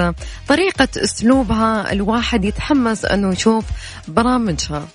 طريقة 0.49 0.89
أسلوبها 0.97 1.93
الواحد 1.93 2.45
يتحمس 2.45 3.05
أنه 3.05 3.33
يشوف 3.33 3.65
برامجها. 4.09 4.89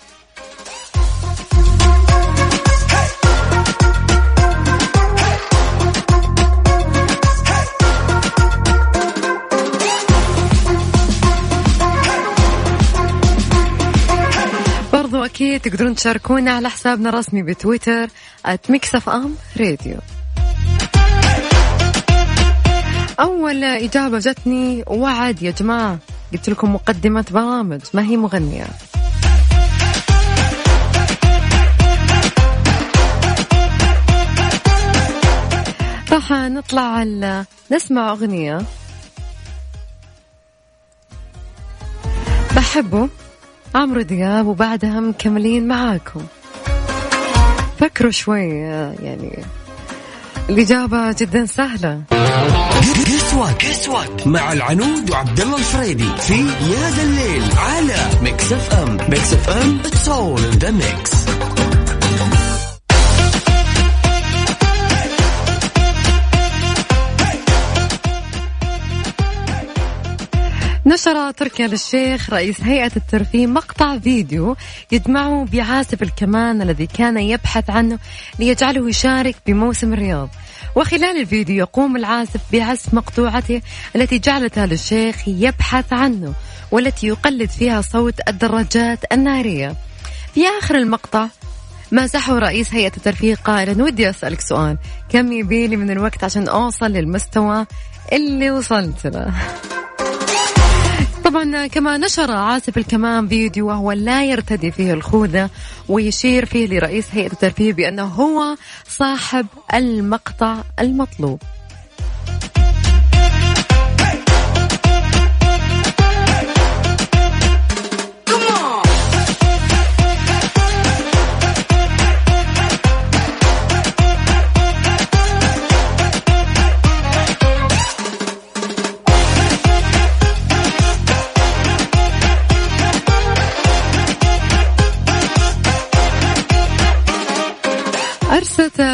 أكيد 15.35 15.61
تقدرون 15.61 15.95
تشاركونا 15.95 16.51
على 16.51 16.69
حسابنا 16.69 17.09
الرسمي 17.09 17.43
بتويتر 17.43 18.07
@ميكسف 18.69 19.09
أم 19.09 19.35
راديو 19.59 19.97
أول 23.19 23.63
إجابة 23.63 24.19
جتني 24.19 24.83
وعد 24.87 25.41
يا 25.41 25.51
جماعة. 25.51 25.97
قلت 26.33 26.49
لكم 26.49 26.73
مقدمة 26.73 27.25
برامج 27.31 27.81
ما 27.93 28.01
هي 28.01 28.17
مغنية. 28.17 28.67
راح 36.11 36.31
نطلع 36.31 37.03
نسمع 37.71 38.11
أغنية. 38.11 38.61
بحبه. 42.55 43.09
عمرو 43.75 44.01
دياب 44.01 44.45
وبعدها 44.47 44.99
مكملين 44.99 45.67
معاكم. 45.67 46.21
فكروا 47.79 48.11
شوي 48.11 48.49
يعني 49.03 49.43
الإجابة 50.49 51.11
جدا 51.11 51.45
سهلة. 51.45 52.01
كسوة 53.05 53.53
كسوة 53.53 54.05
مع 54.25 54.53
العنود 54.53 55.11
وعبد 55.11 55.39
الله 55.41 55.57
الفريدي 55.57 56.09
في 56.17 56.33
يا 56.43 56.89
ذا 56.89 57.03
الليل 57.03 57.43
على 57.57 57.95
Mix 58.21 58.53
FM 58.53 58.97
Mix 59.09 59.33
FM 59.33 59.79
it's 59.85 60.09
all 60.09 60.43
in 60.43 60.49
the 60.59 60.71
mix 60.71 61.34
نشر 71.07 71.31
تركي 71.31 71.65
آل 71.65 71.73
الشيخ 71.73 72.29
رئيس 72.29 72.61
هيئة 72.61 72.91
الترفيه 72.95 73.47
مقطع 73.47 73.99
فيديو 73.99 74.55
يجمعه 74.91 75.45
بعازف 75.45 76.03
الكمان 76.03 76.61
الذي 76.61 76.87
كان 76.87 77.17
يبحث 77.17 77.69
عنه 77.69 77.99
ليجعله 78.39 78.89
يشارك 78.89 79.35
بموسم 79.47 79.93
الرياض. 79.93 80.29
وخلال 80.75 81.21
الفيديو 81.21 81.55
يقوم 81.55 81.95
العازف 81.95 82.41
بعزف 82.53 82.93
مقطوعته 82.93 83.61
التي 83.95 84.19
جعلت 84.19 84.57
آل 84.57 84.71
الشيخ 84.71 85.15
يبحث 85.27 85.93
عنه 85.93 86.33
والتي 86.71 87.07
يقلد 87.07 87.49
فيها 87.49 87.81
صوت 87.81 88.15
الدراجات 88.27 88.99
النارية. 89.11 89.75
في 90.33 90.41
آخر 90.59 90.75
المقطع 90.75 91.27
مازحه 91.91 92.39
رئيس 92.39 92.73
هيئة 92.73 92.91
الترفيه 92.97 93.35
قائلا 93.35 93.83
ودي 93.83 94.09
أسألك 94.09 94.41
سؤال 94.41 94.77
كم 95.09 95.31
يبيلي 95.31 95.75
من 95.75 95.91
الوقت 95.91 96.23
عشان 96.23 96.47
أوصل 96.47 96.91
للمستوى 96.91 97.65
اللي 98.13 98.51
وصلت 98.51 99.07
له؟ 99.07 99.33
طبعا 101.25 101.67
كما 101.67 101.97
نشر 101.97 102.31
عازف 102.31 102.77
الكمان 102.77 103.27
فيديو 103.27 103.67
وهو 103.67 103.91
لا 103.91 104.25
يرتدي 104.25 104.71
فيه 104.71 104.93
الخوذة 104.93 105.49
ويشير 105.89 106.45
فيه 106.45 106.67
لرئيس 106.67 107.07
هيئة 107.11 107.31
الترفيه 107.31 107.73
بأنه 107.73 108.03
هو 108.03 108.55
صاحب 108.87 109.45
المقطع 109.73 110.57
المطلوب. 110.79 111.41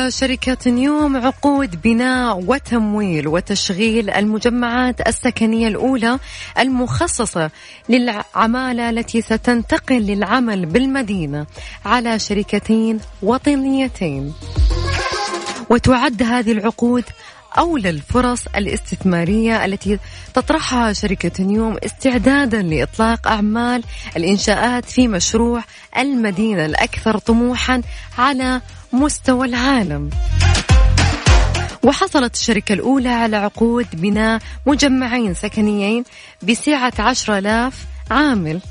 شركة 0.10 0.72
نيوم 0.72 1.18
عقود 1.18 1.82
بناء 1.82 2.44
وتمويل 2.48 3.28
وتشغيل 3.28 4.10
المجمعات 4.10 5.08
السكنية 5.08 5.68
الأولى 5.68 6.20
المخصصة 6.60 7.52
للعمالة 7.90 8.90
التي 8.90 9.22
ستنتقل 9.22 10.00
للعمل 10.00 10.66
بالمدينة 10.66 11.46
على 11.86 12.20
شركتين 12.20 13.00
وطنيتين. 13.24 14.34
وتعد 15.70 16.24
هذه 16.24 16.52
العقود 16.52 17.04
أولى 17.58 17.90
الفرص 17.90 18.48
الاستثمارية 18.56 19.66
التي 19.66 20.00
تطرحها 20.34 20.94
شركة 20.94 21.44
نيوم 21.44 21.78
استعدادا 21.86 22.62
لإطلاق 22.62 23.28
أعمال 23.28 23.84
الإنشاءات 24.18 24.86
في 24.86 25.08
مشروع 25.08 25.64
المدينة 25.98 26.66
الأكثر 26.66 27.18
طموحا 27.18 27.82
على 28.18 28.62
مستوى 28.94 29.48
العالم. 29.48 30.10
وحصلت 31.84 32.36
الشركة 32.36 32.74
الأولى 32.74 33.10
على 33.10 33.38
عقود 33.38 33.88
بناء 33.94 34.42
مجمعين 34.66 35.34
سكنيين 35.34 36.04
بسعة 36.44 36.94
عشر 37.00 37.38
آلاف 37.38 37.86
عامل. 38.12 38.62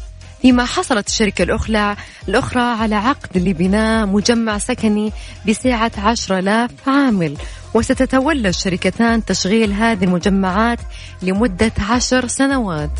فيما 0.43 0.65
حصلت 0.65 1.07
الشركة 1.07 1.43
الأخرى 1.43 1.97
الأخرى 2.29 2.63
على 2.63 2.95
عقد 2.95 3.39
لبناء 3.39 4.07
مجمع 4.07 4.59
سكني 4.59 5.13
بسعة 5.49 5.93
عشر 5.99 6.39
آلاف 6.39 6.71
عامل. 6.87 7.37
وستتولى 7.75 8.49
الشركتان 8.49 9.25
تشغيل 9.25 9.73
هذه 9.73 10.05
المجمعات 10.05 10.79
لمدة 11.23 11.73
عشر 11.91 12.27
سنوات. 12.27 12.91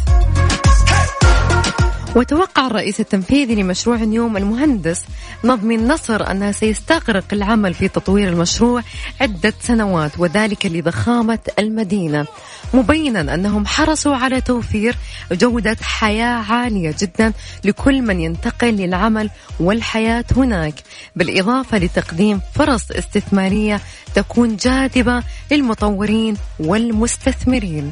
وتوقع 2.17 2.67
الرئيس 2.67 3.01
التنفيذي 3.01 3.55
لمشروع 3.55 3.97
نيوم 3.97 4.37
المهندس 4.37 5.05
نظمي 5.45 5.75
النصر 5.75 6.31
أنه 6.31 6.53
سيستغرق 6.53 7.25
العمل 7.33 7.75
في 7.75 7.89
تطوير 7.89 8.29
المشروع 8.29 8.83
عدة 9.21 9.55
سنوات 9.61 10.13
وذلك 10.19 10.67
لضخامة 10.67 11.39
المدينة. 11.59 12.27
مبينا 12.75 13.35
أنهم 13.35 13.67
حرصوا 13.67 14.17
على 14.17 14.41
توفير 14.41 14.97
جودة 15.33 15.77
حياة 15.83 16.53
عالية 16.53 16.95
جدا 17.01 17.33
لكل 17.65 18.03
من 18.03 18.21
ينتقل 18.21 18.71
للعمل 18.71 19.31
والحياة 19.61 20.25
هناك 20.37 20.75
بالإضافة 21.17 21.79
لتقديم 21.79 22.41
فرص 22.55 22.91
استثمارية 22.91 23.81
تكون 24.15 24.57
جاذبة 24.57 25.23
للمطورين 25.51 26.37
والمستثمرين. 26.61 27.91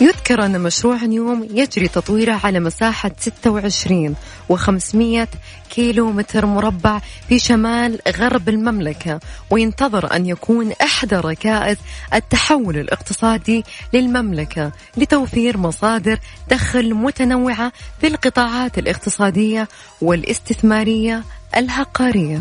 يذكر 0.00 0.44
أن 0.44 0.60
مشروع 0.60 1.04
نيوم 1.04 1.48
يجري 1.50 1.88
تطويره 1.88 2.40
على 2.44 2.60
مساحة 2.60 3.10
26 3.18 4.16
و500 4.52 5.26
كيلو 5.70 6.12
متر 6.12 6.46
مربع 6.46 7.00
في 7.28 7.38
شمال 7.38 7.98
غرب 8.16 8.48
المملكة 8.48 9.20
وينتظر 9.50 10.16
أن 10.16 10.26
يكون 10.26 10.72
إحدى 10.82 11.16
ركائز 11.16 11.76
التحول 12.14 12.76
الاقتصادي 12.76 13.64
للمملكة 13.92 14.72
لتوفير 14.96 15.58
مصادر 15.58 16.18
دخل 16.50 16.94
متنوعة 16.94 17.72
في 18.00 18.06
القطاعات 18.06 18.78
الاقتصادية 18.78 19.68
والاستثمارية 20.00 21.24
العقارية. 21.56 22.40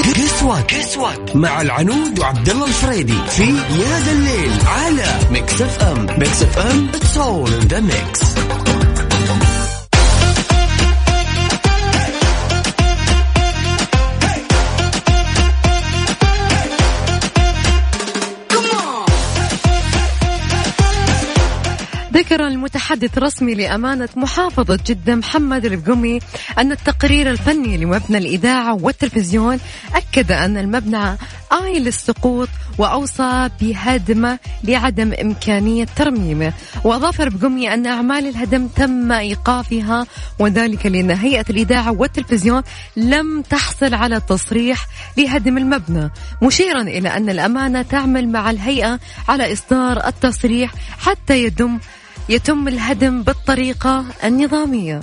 كسوة 0.00 0.60
كسوة 0.60 1.26
مع 1.34 1.60
العنود 1.60 2.18
وعبد 2.18 2.48
الله 2.48 2.66
الفريدي 2.66 3.14
في 3.28 3.42
يا 3.44 3.98
ذا 4.04 4.12
الليل 4.12 4.52
على 4.66 5.18
Mix 5.30 5.62
FM. 5.62 6.06
Mix 6.18 6.42
FM. 6.42 6.88
it's 6.94 7.16
all 7.16 7.52
in 7.54 7.60
the 7.68 7.80
mix 7.80 8.22
ذكر 22.12 22.46
المتحدث 22.62 23.18
الرسمي 23.18 23.54
لأمانة 23.54 24.08
محافظة 24.16 24.78
جدة 24.86 25.14
محمد 25.14 25.64
القمي 25.64 26.18
أن 26.58 26.72
التقرير 26.72 27.30
الفني 27.30 27.76
لمبنى 27.76 28.18
الإذاعة 28.18 28.74
والتلفزيون 28.74 29.58
أكد 29.94 30.32
أن 30.32 30.56
المبنى 30.56 31.18
آي 31.52 31.78
للسقوط 31.78 32.48
وأوصى 32.78 33.48
بهدمه 33.60 34.38
لعدم 34.64 35.12
إمكانية 35.12 35.86
ترميمه 35.96 36.52
وأضاف 36.84 37.20
البقمي 37.20 37.74
أن 37.74 37.86
أعمال 37.86 38.28
الهدم 38.28 38.66
تم 38.66 39.12
إيقافها 39.12 40.06
وذلك 40.38 40.86
لأن 40.86 41.10
هيئة 41.10 41.44
الإذاعة 41.50 41.92
والتلفزيون 41.92 42.62
لم 42.96 43.42
تحصل 43.42 43.94
على 43.94 44.20
تصريح 44.20 44.86
لهدم 45.16 45.58
المبنى. 45.58 46.10
مشيرا 46.42 46.82
إلى 46.82 47.08
أن 47.08 47.30
الأمانة 47.30 47.82
تعمل 47.82 48.28
مع 48.28 48.50
الهيئة 48.50 49.00
على 49.28 49.52
إصدار 49.52 50.06
التصريح 50.06 50.74
حتى 50.98 51.44
يتم 51.44 51.78
يتم 52.28 52.68
الهدم 52.68 53.22
بالطريقة 53.22 54.04
النظامية 54.24 55.00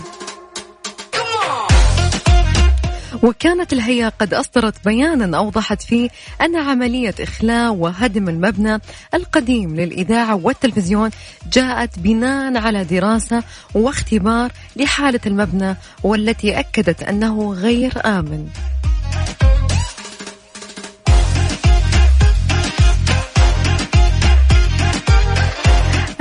وكانت 3.23 3.73
الهيئة 3.73 4.09
قد 4.09 4.33
أصدرت 4.33 4.85
بيانا 4.85 5.37
أوضحت 5.37 5.81
فيه 5.81 6.09
أن 6.41 6.55
عملية 6.55 7.15
إخلاء 7.19 7.73
وهدم 7.73 8.29
المبنى 8.29 8.81
القديم 9.13 9.75
للإذاعة 9.75 10.35
والتلفزيون 10.35 11.09
جاءت 11.53 11.99
بناء 11.99 12.57
على 12.57 12.83
دراسة 12.83 13.43
واختبار 13.73 14.51
لحالة 14.75 15.19
المبنى 15.25 15.75
والتي 16.03 16.59
أكدت 16.59 17.03
أنه 17.03 17.53
غير 17.53 17.93
آمن. 18.05 18.47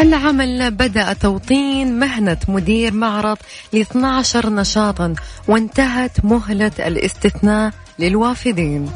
العمل 0.09 0.71
بدأ 0.71 1.12
توطين 1.12 1.99
مهنة 1.99 2.37
مدير 2.49 2.92
معرض 2.92 3.37
ل 3.73 3.81
12 3.81 4.51
نشاطا 4.51 5.14
وانتهت 5.49 6.25
مهلة 6.25 6.73
الاستثناء 6.79 7.73
للوافدين. 7.99 8.90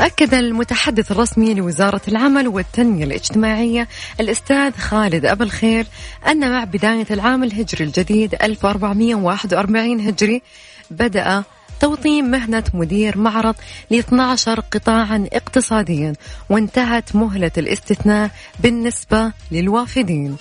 أكد 0.00 0.34
المتحدث 0.34 1.12
الرسمي 1.12 1.54
لوزارة 1.54 2.00
العمل 2.08 2.48
والتنمية 2.48 3.04
الاجتماعية 3.04 3.88
الأستاذ 4.20 4.72
خالد 4.72 5.26
أبو 5.26 5.44
الخير 5.44 5.86
أن 6.28 6.50
مع 6.52 6.64
بداية 6.64 7.06
العام 7.10 7.44
الهجري 7.44 7.84
الجديد 7.84 8.34
1441 8.42 10.00
هجري 10.00 10.42
بدأ 10.90 11.42
توطين 11.80 12.30
مهنة 12.30 12.64
مدير 12.74 13.18
معرض 13.18 13.54
ل 13.90 13.94
12 13.94 14.60
قطاعا 14.60 15.28
اقتصاديا 15.32 16.12
وانتهت 16.50 17.16
مهلة 17.16 17.52
الاستثناء 17.58 18.30
بالنسبة 18.60 19.32
للوافدين. 19.50 20.36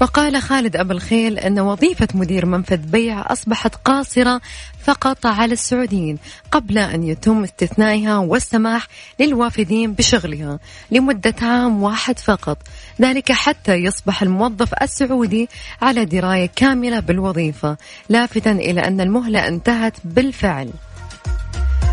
وقال 0.00 0.42
خالد 0.42 0.76
أبو 0.76 0.92
الخيل 0.92 1.38
أن 1.38 1.60
وظيفة 1.60 2.08
مدير 2.14 2.46
منفذ 2.46 2.76
بيع 2.76 3.32
أصبحت 3.32 3.74
قاصرة 3.74 4.40
فقط 4.84 5.26
على 5.26 5.52
السعوديين 5.52 6.18
قبل 6.50 6.78
أن 6.78 7.02
يتم 7.02 7.44
استثنائها 7.44 8.18
والسماح 8.18 8.86
للوافدين 9.20 9.92
بشغلها 9.92 10.58
لمدة 10.90 11.34
عام 11.42 11.82
واحد 11.82 12.18
فقط. 12.18 12.58
ذلك 13.00 13.32
حتى 13.32 13.74
يصبح 13.74 14.22
الموظف 14.22 14.74
السعودي 14.82 15.48
على 15.82 16.04
دراية 16.04 16.50
كاملة 16.56 17.00
بالوظيفة 17.00 17.76
لافتا 18.08 18.52
إلى 18.52 18.80
أن 18.80 19.00
المهلة 19.00 19.48
انتهت 19.48 19.94
بالفعل. 20.04 20.70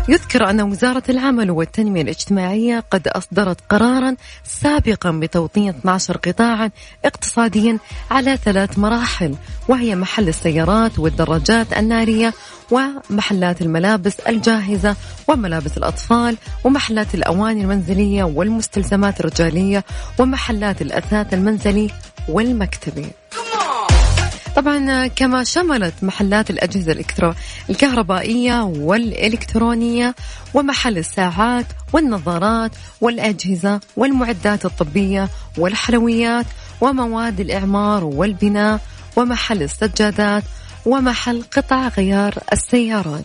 يذكر 0.08 0.50
أن 0.50 0.60
وزارة 0.60 1.02
العمل 1.08 1.50
والتنمية 1.50 2.02
الاجتماعية 2.02 2.84
قد 2.90 3.08
أصدرت 3.08 3.60
قرارا 3.68 4.16
سابقا 4.44 5.10
بتوطين 5.10 5.68
12 5.68 6.16
قطاعا 6.16 6.70
اقتصاديا 7.04 7.78
على 8.10 8.36
ثلاث 8.36 8.78
مراحل 8.78 9.34
وهي 9.68 9.96
محل 9.96 10.28
السيارات 10.28 10.98
والدراجات 10.98 11.72
النارية 11.72 12.34
ومحلات 12.70 13.62
الملابس 13.62 14.20
الجاهزة 14.20 14.96
وملابس 15.28 15.76
الأطفال 15.76 16.36
ومحلات 16.64 17.14
الأواني 17.14 17.62
المنزلية 17.62 18.24
والمستلزمات 18.24 19.20
الرجالية 19.20 19.84
ومحلات 20.18 20.82
الأثاث 20.82 21.34
المنزلي 21.34 21.90
والمكتبي. 22.28 23.06
طبعا 24.56 25.06
كما 25.06 25.44
شملت 25.44 25.94
محلات 26.02 26.50
الأجهزة 26.50 27.04
الكهربائية 27.70 28.62
والإلكترونية 28.62 30.14
ومحل 30.54 30.98
الساعات 30.98 31.66
والنظارات 31.92 32.70
والأجهزة 33.00 33.80
والمعدات 33.96 34.64
الطبية 34.64 35.28
والحلويات 35.58 36.46
ومواد 36.80 37.40
الإعمار 37.40 38.04
والبناء 38.04 38.80
ومحل 39.16 39.62
السجادات 39.62 40.42
ومحل 40.86 41.42
قطع 41.56 41.88
غيار 41.88 42.34
السيارات. 42.52 43.24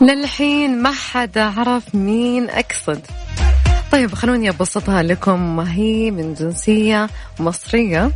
للحين 0.00 0.82
ما 0.82 0.92
حد 0.92 1.38
عرف 1.38 1.94
مين 1.94 2.50
أقصد. 2.50 3.00
طيب 3.92 4.14
خلوني 4.14 4.48
أبسطها 4.48 5.02
لكم. 5.02 5.60
هي 5.60 6.10
من 6.10 6.34
جنسية 6.34 7.08
مصرية 7.38 8.10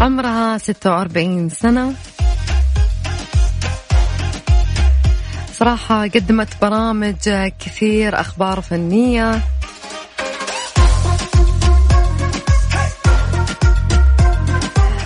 عمرها 0.00 0.58
46 0.58 1.48
سنة. 1.48 1.94
صراحة 5.52 6.02
قدمت 6.02 6.48
برامج 6.62 7.50
كثير 7.58 8.20
أخبار 8.20 8.60
فنية. 8.60 9.42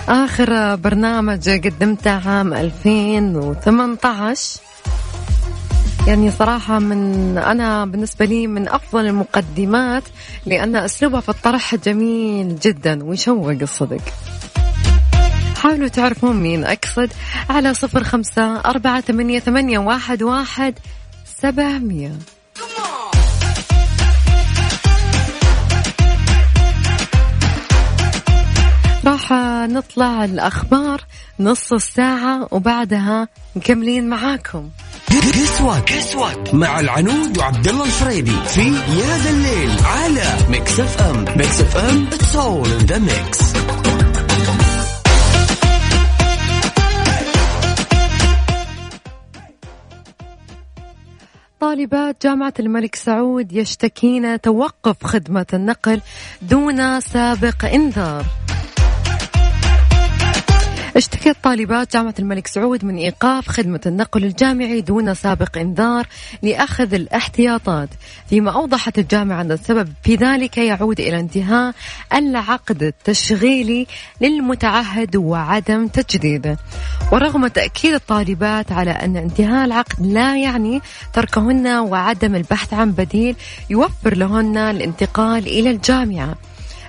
آخر 0.09 0.75
برنامج 0.75 1.49
قدمته 1.49 2.29
عام 2.29 2.53
2018 2.53 4.70
يعني 6.07 6.31
صراحة 6.31 6.79
من 6.79 7.37
أنا 7.37 7.85
بالنسبة 7.85 8.25
لي 8.25 8.47
من 8.47 8.69
أفضل 8.69 9.07
المقدمات 9.07 10.03
لأن 10.45 10.75
أسلوبها 10.75 11.19
في 11.21 11.29
الطرح 11.29 11.75
جميل 11.75 12.59
جدا 12.59 13.03
ويشوق 13.03 13.49
الصدق. 13.49 14.01
حاولوا 15.57 15.87
تعرفون 15.87 16.35
مين 16.35 16.65
أقصد 16.65 17.09
على 17.49 17.73
صفر 17.73 18.03
خمسة 18.03 18.59
أربعة 18.59 19.01
ثمانية, 19.01 19.39
ثمانية 19.39 19.79
واحد, 19.79 20.23
واحد 20.23 20.79
سبعمية. 21.41 22.11
راح 29.05 29.33
نطلع 29.69 30.25
الأخبار 30.25 31.01
نص 31.39 31.73
الساعة 31.73 32.47
وبعدها 32.51 33.27
مكملين 33.55 34.09
معاكم. 34.09 34.69
كسوة 35.09 35.79
كسوة 35.79 36.43
مع 36.53 36.79
العنود 36.79 37.37
وعبد 37.37 37.67
الله 37.67 37.85
الفريدي 37.85 38.35
في 38.47 38.61
يا 38.71 39.17
ذا 39.17 39.29
الليل 39.29 39.71
على 39.85 40.37
Mix 40.49 40.79
FM 40.79 41.25
Mix 41.37 41.61
FM 41.61 42.07
it's 42.13 42.35
all 42.35 42.69
in 42.71 42.77
the 42.77 42.97
mix 42.97 43.51
طالبات 51.59 52.23
جامعة 52.23 52.53
الملك 52.59 52.95
سعود 52.95 53.53
يشتكين 53.53 54.41
توقف 54.41 55.05
خدمة 55.05 55.45
النقل 55.53 56.01
دون 56.41 56.99
سابق 56.99 57.65
إنذار. 57.65 58.25
اشتكت 60.95 61.35
طالبات 61.43 61.93
جامعة 61.93 62.13
الملك 62.19 62.47
سعود 62.47 62.85
من 62.85 62.97
إيقاف 62.97 63.47
خدمة 63.47 63.81
النقل 63.85 64.23
الجامعي 64.23 64.81
دون 64.81 65.13
سابق 65.13 65.57
إنذار 65.57 66.07
لأخذ 66.43 66.93
الاحتياطات. 66.93 67.89
فيما 68.29 68.51
أوضحت 68.51 68.99
الجامعة 68.99 69.41
أن 69.41 69.51
السبب 69.51 69.93
في 70.03 70.15
ذلك 70.15 70.57
يعود 70.57 70.99
إلى 70.99 71.19
انتهاء 71.19 71.73
العقد 72.13 72.83
التشغيلي 72.83 73.87
للمتعهد 74.21 75.15
وعدم 75.15 75.87
تجديده 75.87 76.57
ورغم 77.11 77.47
تأكيد 77.47 77.93
الطالبات 77.93 78.71
على 78.71 78.91
أن 78.91 79.17
انتهاء 79.17 79.65
العقد 79.65 80.05
لا 80.05 80.37
يعني 80.37 80.81
تركهن 81.13 81.67
وعدم 81.67 82.35
البحث 82.35 82.73
عن 82.73 82.91
بديل 82.91 83.35
يوفر 83.69 84.17
لهن 84.17 84.57
الانتقال 84.57 85.47
إلى 85.47 85.71
الجامعة. 85.71 86.35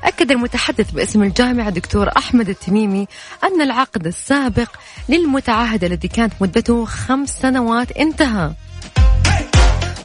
أكد 0.04 0.30
المتحدث 0.30 0.90
باسم 0.90 1.22
الجامعة 1.22 1.70
دكتور 1.70 2.08
أحمد 2.16 2.48
التميمي 2.48 3.06
أن 3.44 3.60
العقد 3.62 4.06
السابق 4.06 4.68
للمتعهد 5.08 5.84
الذي 5.84 6.08
كانت 6.08 6.32
مدته 6.40 6.84
خمس 6.84 7.30
سنوات 7.30 7.92
انتهى. 7.92 8.52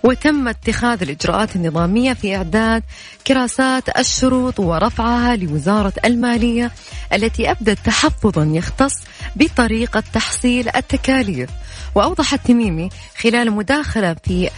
وتم 0.03 0.47
اتخاذ 0.47 1.01
الإجراءات 1.01 1.55
النظامية 1.55 2.13
في 2.13 2.35
إعداد 2.35 2.83
كراسات 3.27 3.97
الشروط 3.97 4.59
ورفعها 4.59 5.35
لوزارة 5.35 5.93
المالية 6.05 6.71
التي 7.13 7.51
أبدت 7.51 7.79
تحفظا 7.85 8.43
يختص 8.53 8.93
بطريقة 9.35 10.03
تحصيل 10.13 10.69
التكاليف. 10.75 11.49
وأوضح 11.95 12.33
التميمي 12.33 12.89
خلال 13.17 13.51
مداخلة 13.51 14.15
في 14.23 14.49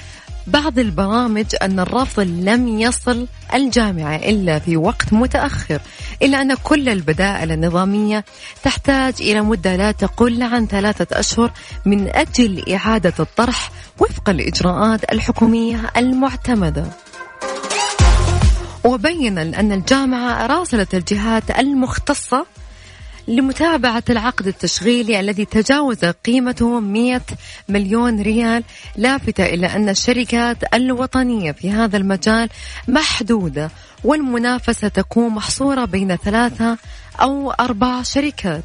بعض 0.48 0.80
البرامج 0.80 1.46
أن 1.62 1.80
الرفض 1.80 2.20
لم 2.20 2.68
يصل 2.68 3.28
الجامعة 3.54 4.16
إلا 4.16 4.60
في 4.60 4.78
وقت 4.78 5.14
متأخر 5.14 5.82
إلا 6.22 6.42
أن 6.42 6.54
كل 6.54 6.90
البدائل 6.90 7.52
النظامية 7.52 8.26
تحتاج 8.64 9.14
إلى 9.20 9.42
مدة 9.42 9.76
لا 9.76 9.92
تقل 9.92 10.44
عن 10.44 10.68
ثلاثة 10.68 11.20
أشهر 11.20 11.52
من 11.86 12.08
أجل 12.08 12.74
إعادة 12.74 13.14
الطرح 13.20 13.72
وفق 14.00 14.30
الإجراءات 14.30 15.12
الحكومية 15.12 15.82
المعتمدة. 15.98 16.86
وبين 18.84 19.38
أن 19.38 19.72
الجامعة 19.72 20.46
راسلت 20.46 20.96
الجهات 20.96 21.60
المختصة 21.60 22.46
لمتابعة 23.30 24.04
العقد 24.10 24.48
التشغيلي 24.48 25.20
الذي 25.20 25.46
تجاوز 25.46 26.06
قيمته 26.06 26.80
100 26.80 27.22
مليون 27.70 28.22
ريال 28.22 28.64
لافتة 28.96 29.46
إلى 29.46 29.68
أن 29.68 29.90
الشركات 29.90 30.58
الوطنية 30.74 31.52
في 31.52 31.72
هذا 31.72 31.98
المجال 31.98 32.50
محدودة 32.88 33.72
والمنافسة 34.04 34.88
تكون 34.88 35.30
محصورة 35.30 35.86
بين 35.86 36.16
ثلاثة 36.16 36.78
أو 37.22 37.52
أربع 37.52 38.02
شركات. 38.02 38.64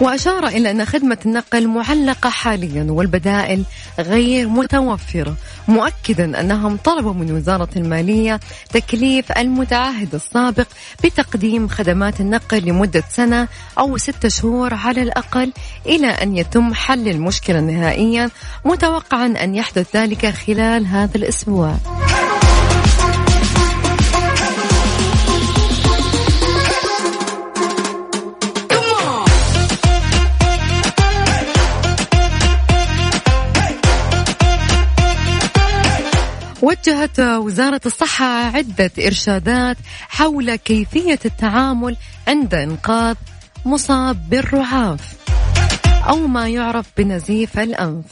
وأشار 0.00 0.46
إلى 0.46 0.70
أن 0.70 0.84
خدمة 0.84 1.18
النقل 1.26 1.68
معلقة 1.68 2.30
حاليا 2.30 2.86
والبدائل 2.90 3.64
غير 3.98 4.48
متوفرة 4.48 5.34
مؤكدا 5.68 6.40
أنهم 6.40 6.76
طلبوا 6.76 7.12
من 7.12 7.32
وزارة 7.32 7.68
المالية 7.76 8.40
تكليف 8.70 9.32
المتعهد 9.32 10.14
السابق 10.14 10.66
بتقديم 11.04 11.68
خدمات 11.68 12.20
النقل 12.20 12.58
لمدة 12.58 13.04
سنة 13.08 13.48
أو 13.78 13.96
ستة 13.96 14.28
شهور 14.28 14.74
على 14.74 15.02
الأقل 15.02 15.52
إلى 15.86 16.06
أن 16.06 16.36
يتم 16.36 16.74
حل 16.74 17.08
المشكلة 17.08 17.60
نهائيا 17.60 18.30
متوقعا 18.64 19.26
أن 19.26 19.54
يحدث 19.54 19.96
ذلك 19.96 20.26
خلال 20.26 20.86
هذا 20.86 21.16
الأسبوع. 21.16 21.74
وجهت 36.84 37.20
وزارة 37.20 37.80
الصحة 37.86 38.26
عدة 38.26 38.90
إرشادات 39.06 39.76
حول 40.08 40.54
كيفية 40.56 41.18
التعامل 41.24 41.96
عند 42.28 42.54
إنقاذ 42.54 43.14
مصاب 43.64 44.28
بالرعاف 44.30 45.00
أو 46.08 46.26
ما 46.26 46.48
يعرف 46.48 46.86
بنزيف 46.96 47.58
الأنف. 47.58 48.04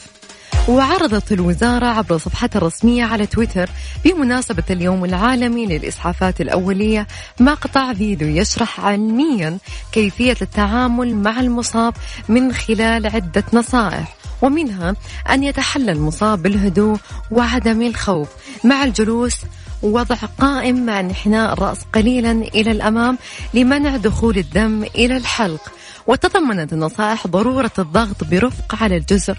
وعرضت 0.68 1.32
الوزارة 1.32 1.86
عبر 1.86 2.18
صفحتها 2.18 2.58
الرسمية 2.58 3.04
على 3.04 3.26
تويتر 3.26 3.70
بمناسبة 4.04 4.64
اليوم 4.70 5.04
العالمي 5.04 5.66
للإسعافات 5.66 6.40
الأولية 6.40 7.06
مقطع 7.40 7.94
فيديو 7.94 8.28
يشرح 8.28 8.80
علميا 8.80 9.58
كيفية 9.92 10.36
التعامل 10.42 11.14
مع 11.14 11.40
المصاب 11.40 11.94
من 12.28 12.52
خلال 12.52 13.06
عدة 13.06 13.44
نصائح. 13.52 14.21
ومنها 14.42 14.96
أن 15.30 15.42
يتحلى 15.42 15.92
المصاب 15.92 16.42
بالهدوء 16.42 16.98
وعدم 17.30 17.82
الخوف 17.82 18.28
مع 18.64 18.84
الجلوس. 18.84 19.36
وضع 19.82 20.16
قائم 20.16 20.86
مع 20.86 21.00
انحناء 21.00 21.52
الرأس 21.52 21.78
قليلا 21.92 22.32
إلى 22.32 22.70
الأمام 22.70 23.18
لمنع 23.54 23.96
دخول 23.96 24.38
الدم 24.38 24.82
إلى 24.82 25.16
الحلق. 25.16 25.72
وتضمنت 26.06 26.72
النصائح 26.72 27.26
ضرورة 27.26 27.72
الضغط 27.78 28.24
برفق 28.24 28.74
على 28.82 28.96
الجزر 28.96 29.38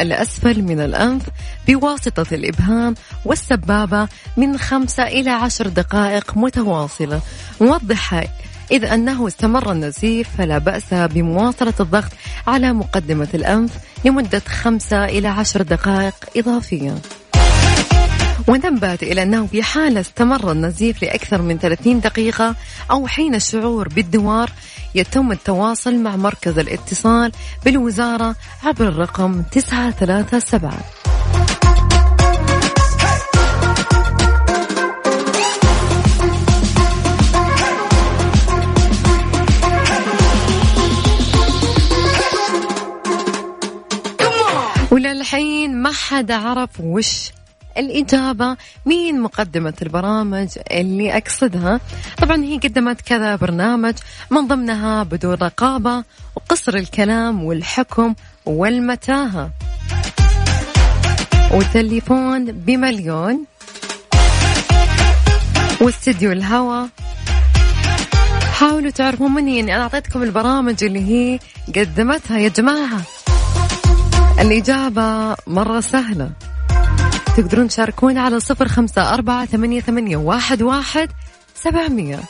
الأسفل 0.00 0.62
من 0.62 0.80
الأنف 0.80 1.22
بواسطة 1.68 2.26
الإبهام 2.34 2.94
والسبابة 3.24 4.08
من 4.36 4.58
خمسة 4.58 5.02
إلى 5.02 5.30
عشر 5.30 5.68
دقائق 5.68 6.36
متواصلة. 6.36 7.20
موضحة 7.60 8.24
إذ 8.74 8.84
أنه 8.84 9.26
استمر 9.26 9.72
النزيف 9.72 10.28
فلا 10.38 10.58
بأس 10.58 10.94
بمواصلة 10.94 11.74
الضغط 11.80 12.10
على 12.46 12.72
مقدمة 12.72 13.28
الأنف 13.34 13.70
لمدة 14.04 14.42
خمسة 14.48 15.04
إلى 15.04 15.28
عشر 15.28 15.62
دقائق 15.62 16.14
إضافية. 16.36 16.94
ونبهت 18.48 19.02
إلى 19.02 19.22
أنه 19.22 19.46
في 19.46 19.62
حال 19.62 19.98
استمر 19.98 20.52
النزيف 20.52 21.02
لأكثر 21.02 21.42
من 21.42 21.58
30 21.58 22.00
دقيقة 22.00 22.54
أو 22.90 23.06
حين 23.06 23.34
الشعور 23.34 23.88
بالدوار 23.88 24.50
يتم 24.94 25.32
التواصل 25.32 25.94
مع 25.98 26.16
مركز 26.16 26.58
الاتصال 26.58 27.32
بالوزارة 27.64 28.36
عبر 28.64 28.88
الرقم 28.88 29.42
937 29.42 31.03
وللحين 45.24 45.82
ما 45.82 45.92
حدا 45.92 46.34
عرف 46.34 46.70
وش 46.80 47.30
الإجابة 47.78 48.56
مين 48.86 49.20
مقدمة 49.20 49.74
البرامج 49.82 50.48
اللي 50.70 51.16
أقصدها؟ 51.16 51.80
طبعا 52.22 52.44
هي 52.44 52.58
قدمت 52.58 53.00
كذا 53.00 53.36
برنامج 53.36 53.94
من 54.30 54.46
ضمنها 54.46 55.02
بدون 55.02 55.34
رقابة 55.34 56.04
وقصر 56.36 56.74
الكلام 56.74 57.44
والحكم 57.44 58.14
والمتاهة. 58.46 59.50
وتليفون 61.52 62.44
بمليون. 62.52 63.44
واستديو 65.80 66.32
الهوى 66.32 66.88
حاولوا 68.52 68.90
تعرفوا 68.90 69.28
مني 69.28 69.60
اني 69.60 69.74
أنا 69.74 69.82
أعطيتكم 69.82 70.22
البرامج 70.22 70.84
اللي 70.84 71.00
هي 71.00 71.38
قدمتها 71.76 72.38
يا 72.38 72.48
جماعة. 72.48 73.00
الإجابة 74.40 75.36
مرة 75.46 75.80
سهلة. 75.80 76.30
تقدرون 77.36 77.68
تشاركون 77.68 78.18
على 78.18 78.40
صفر 78.40 78.68
خمسة 78.68 79.14
أربعة 79.14 79.46
ثمانية, 79.46 79.80
ثمانية 79.80 80.16
واحد, 80.16 80.62
واحد 80.62 81.08
سبعمية. 81.54 82.20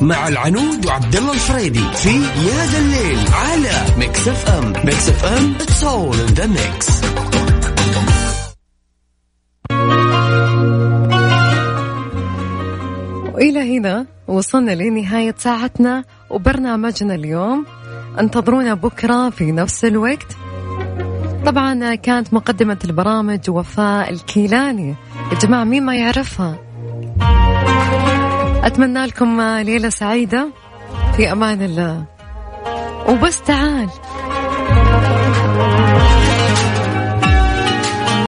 مع 0.00 0.28
العنود 0.28 0.86
وعبد 0.86 1.16
الله 1.16 1.32
الفريدي 1.32 1.92
في 1.94 2.08
يا 2.20 2.66
ذا 2.66 2.78
الليل 2.78 3.18
على 3.32 3.84
Mix 3.98 4.28
FM 4.28 4.72
Mix 4.84 5.08
FM 5.08 5.54
it's 5.60 5.84
all 5.84 6.20
in 6.20 6.26
the 6.26 6.46
mix 6.46 7.00
وإلى 13.40 13.78
هنا 13.78 14.06
وصلنا 14.28 14.70
لنهاية 14.70 15.34
ساعتنا 15.38 16.04
وبرنامجنا 16.30 17.14
اليوم. 17.14 17.66
انتظرونا 18.18 18.74
بكرة 18.74 19.30
في 19.30 19.52
نفس 19.52 19.84
الوقت. 19.84 20.36
طبعا 21.46 21.94
كانت 21.94 22.34
مقدمة 22.34 22.78
البرامج 22.84 23.50
وفاء 23.50 24.10
الكيلاني. 24.10 24.94
يا 25.32 25.38
جماعة 25.38 25.64
مين 25.64 25.82
ما 25.82 25.96
يعرفها؟ 25.96 26.58
أتمنى 28.64 29.06
لكم 29.06 29.40
ليلة 29.40 29.88
سعيدة. 29.88 30.48
في 31.16 31.32
أمان 31.32 31.62
الله. 31.62 32.04
وبس 33.08 33.42
تعال. 33.42 33.88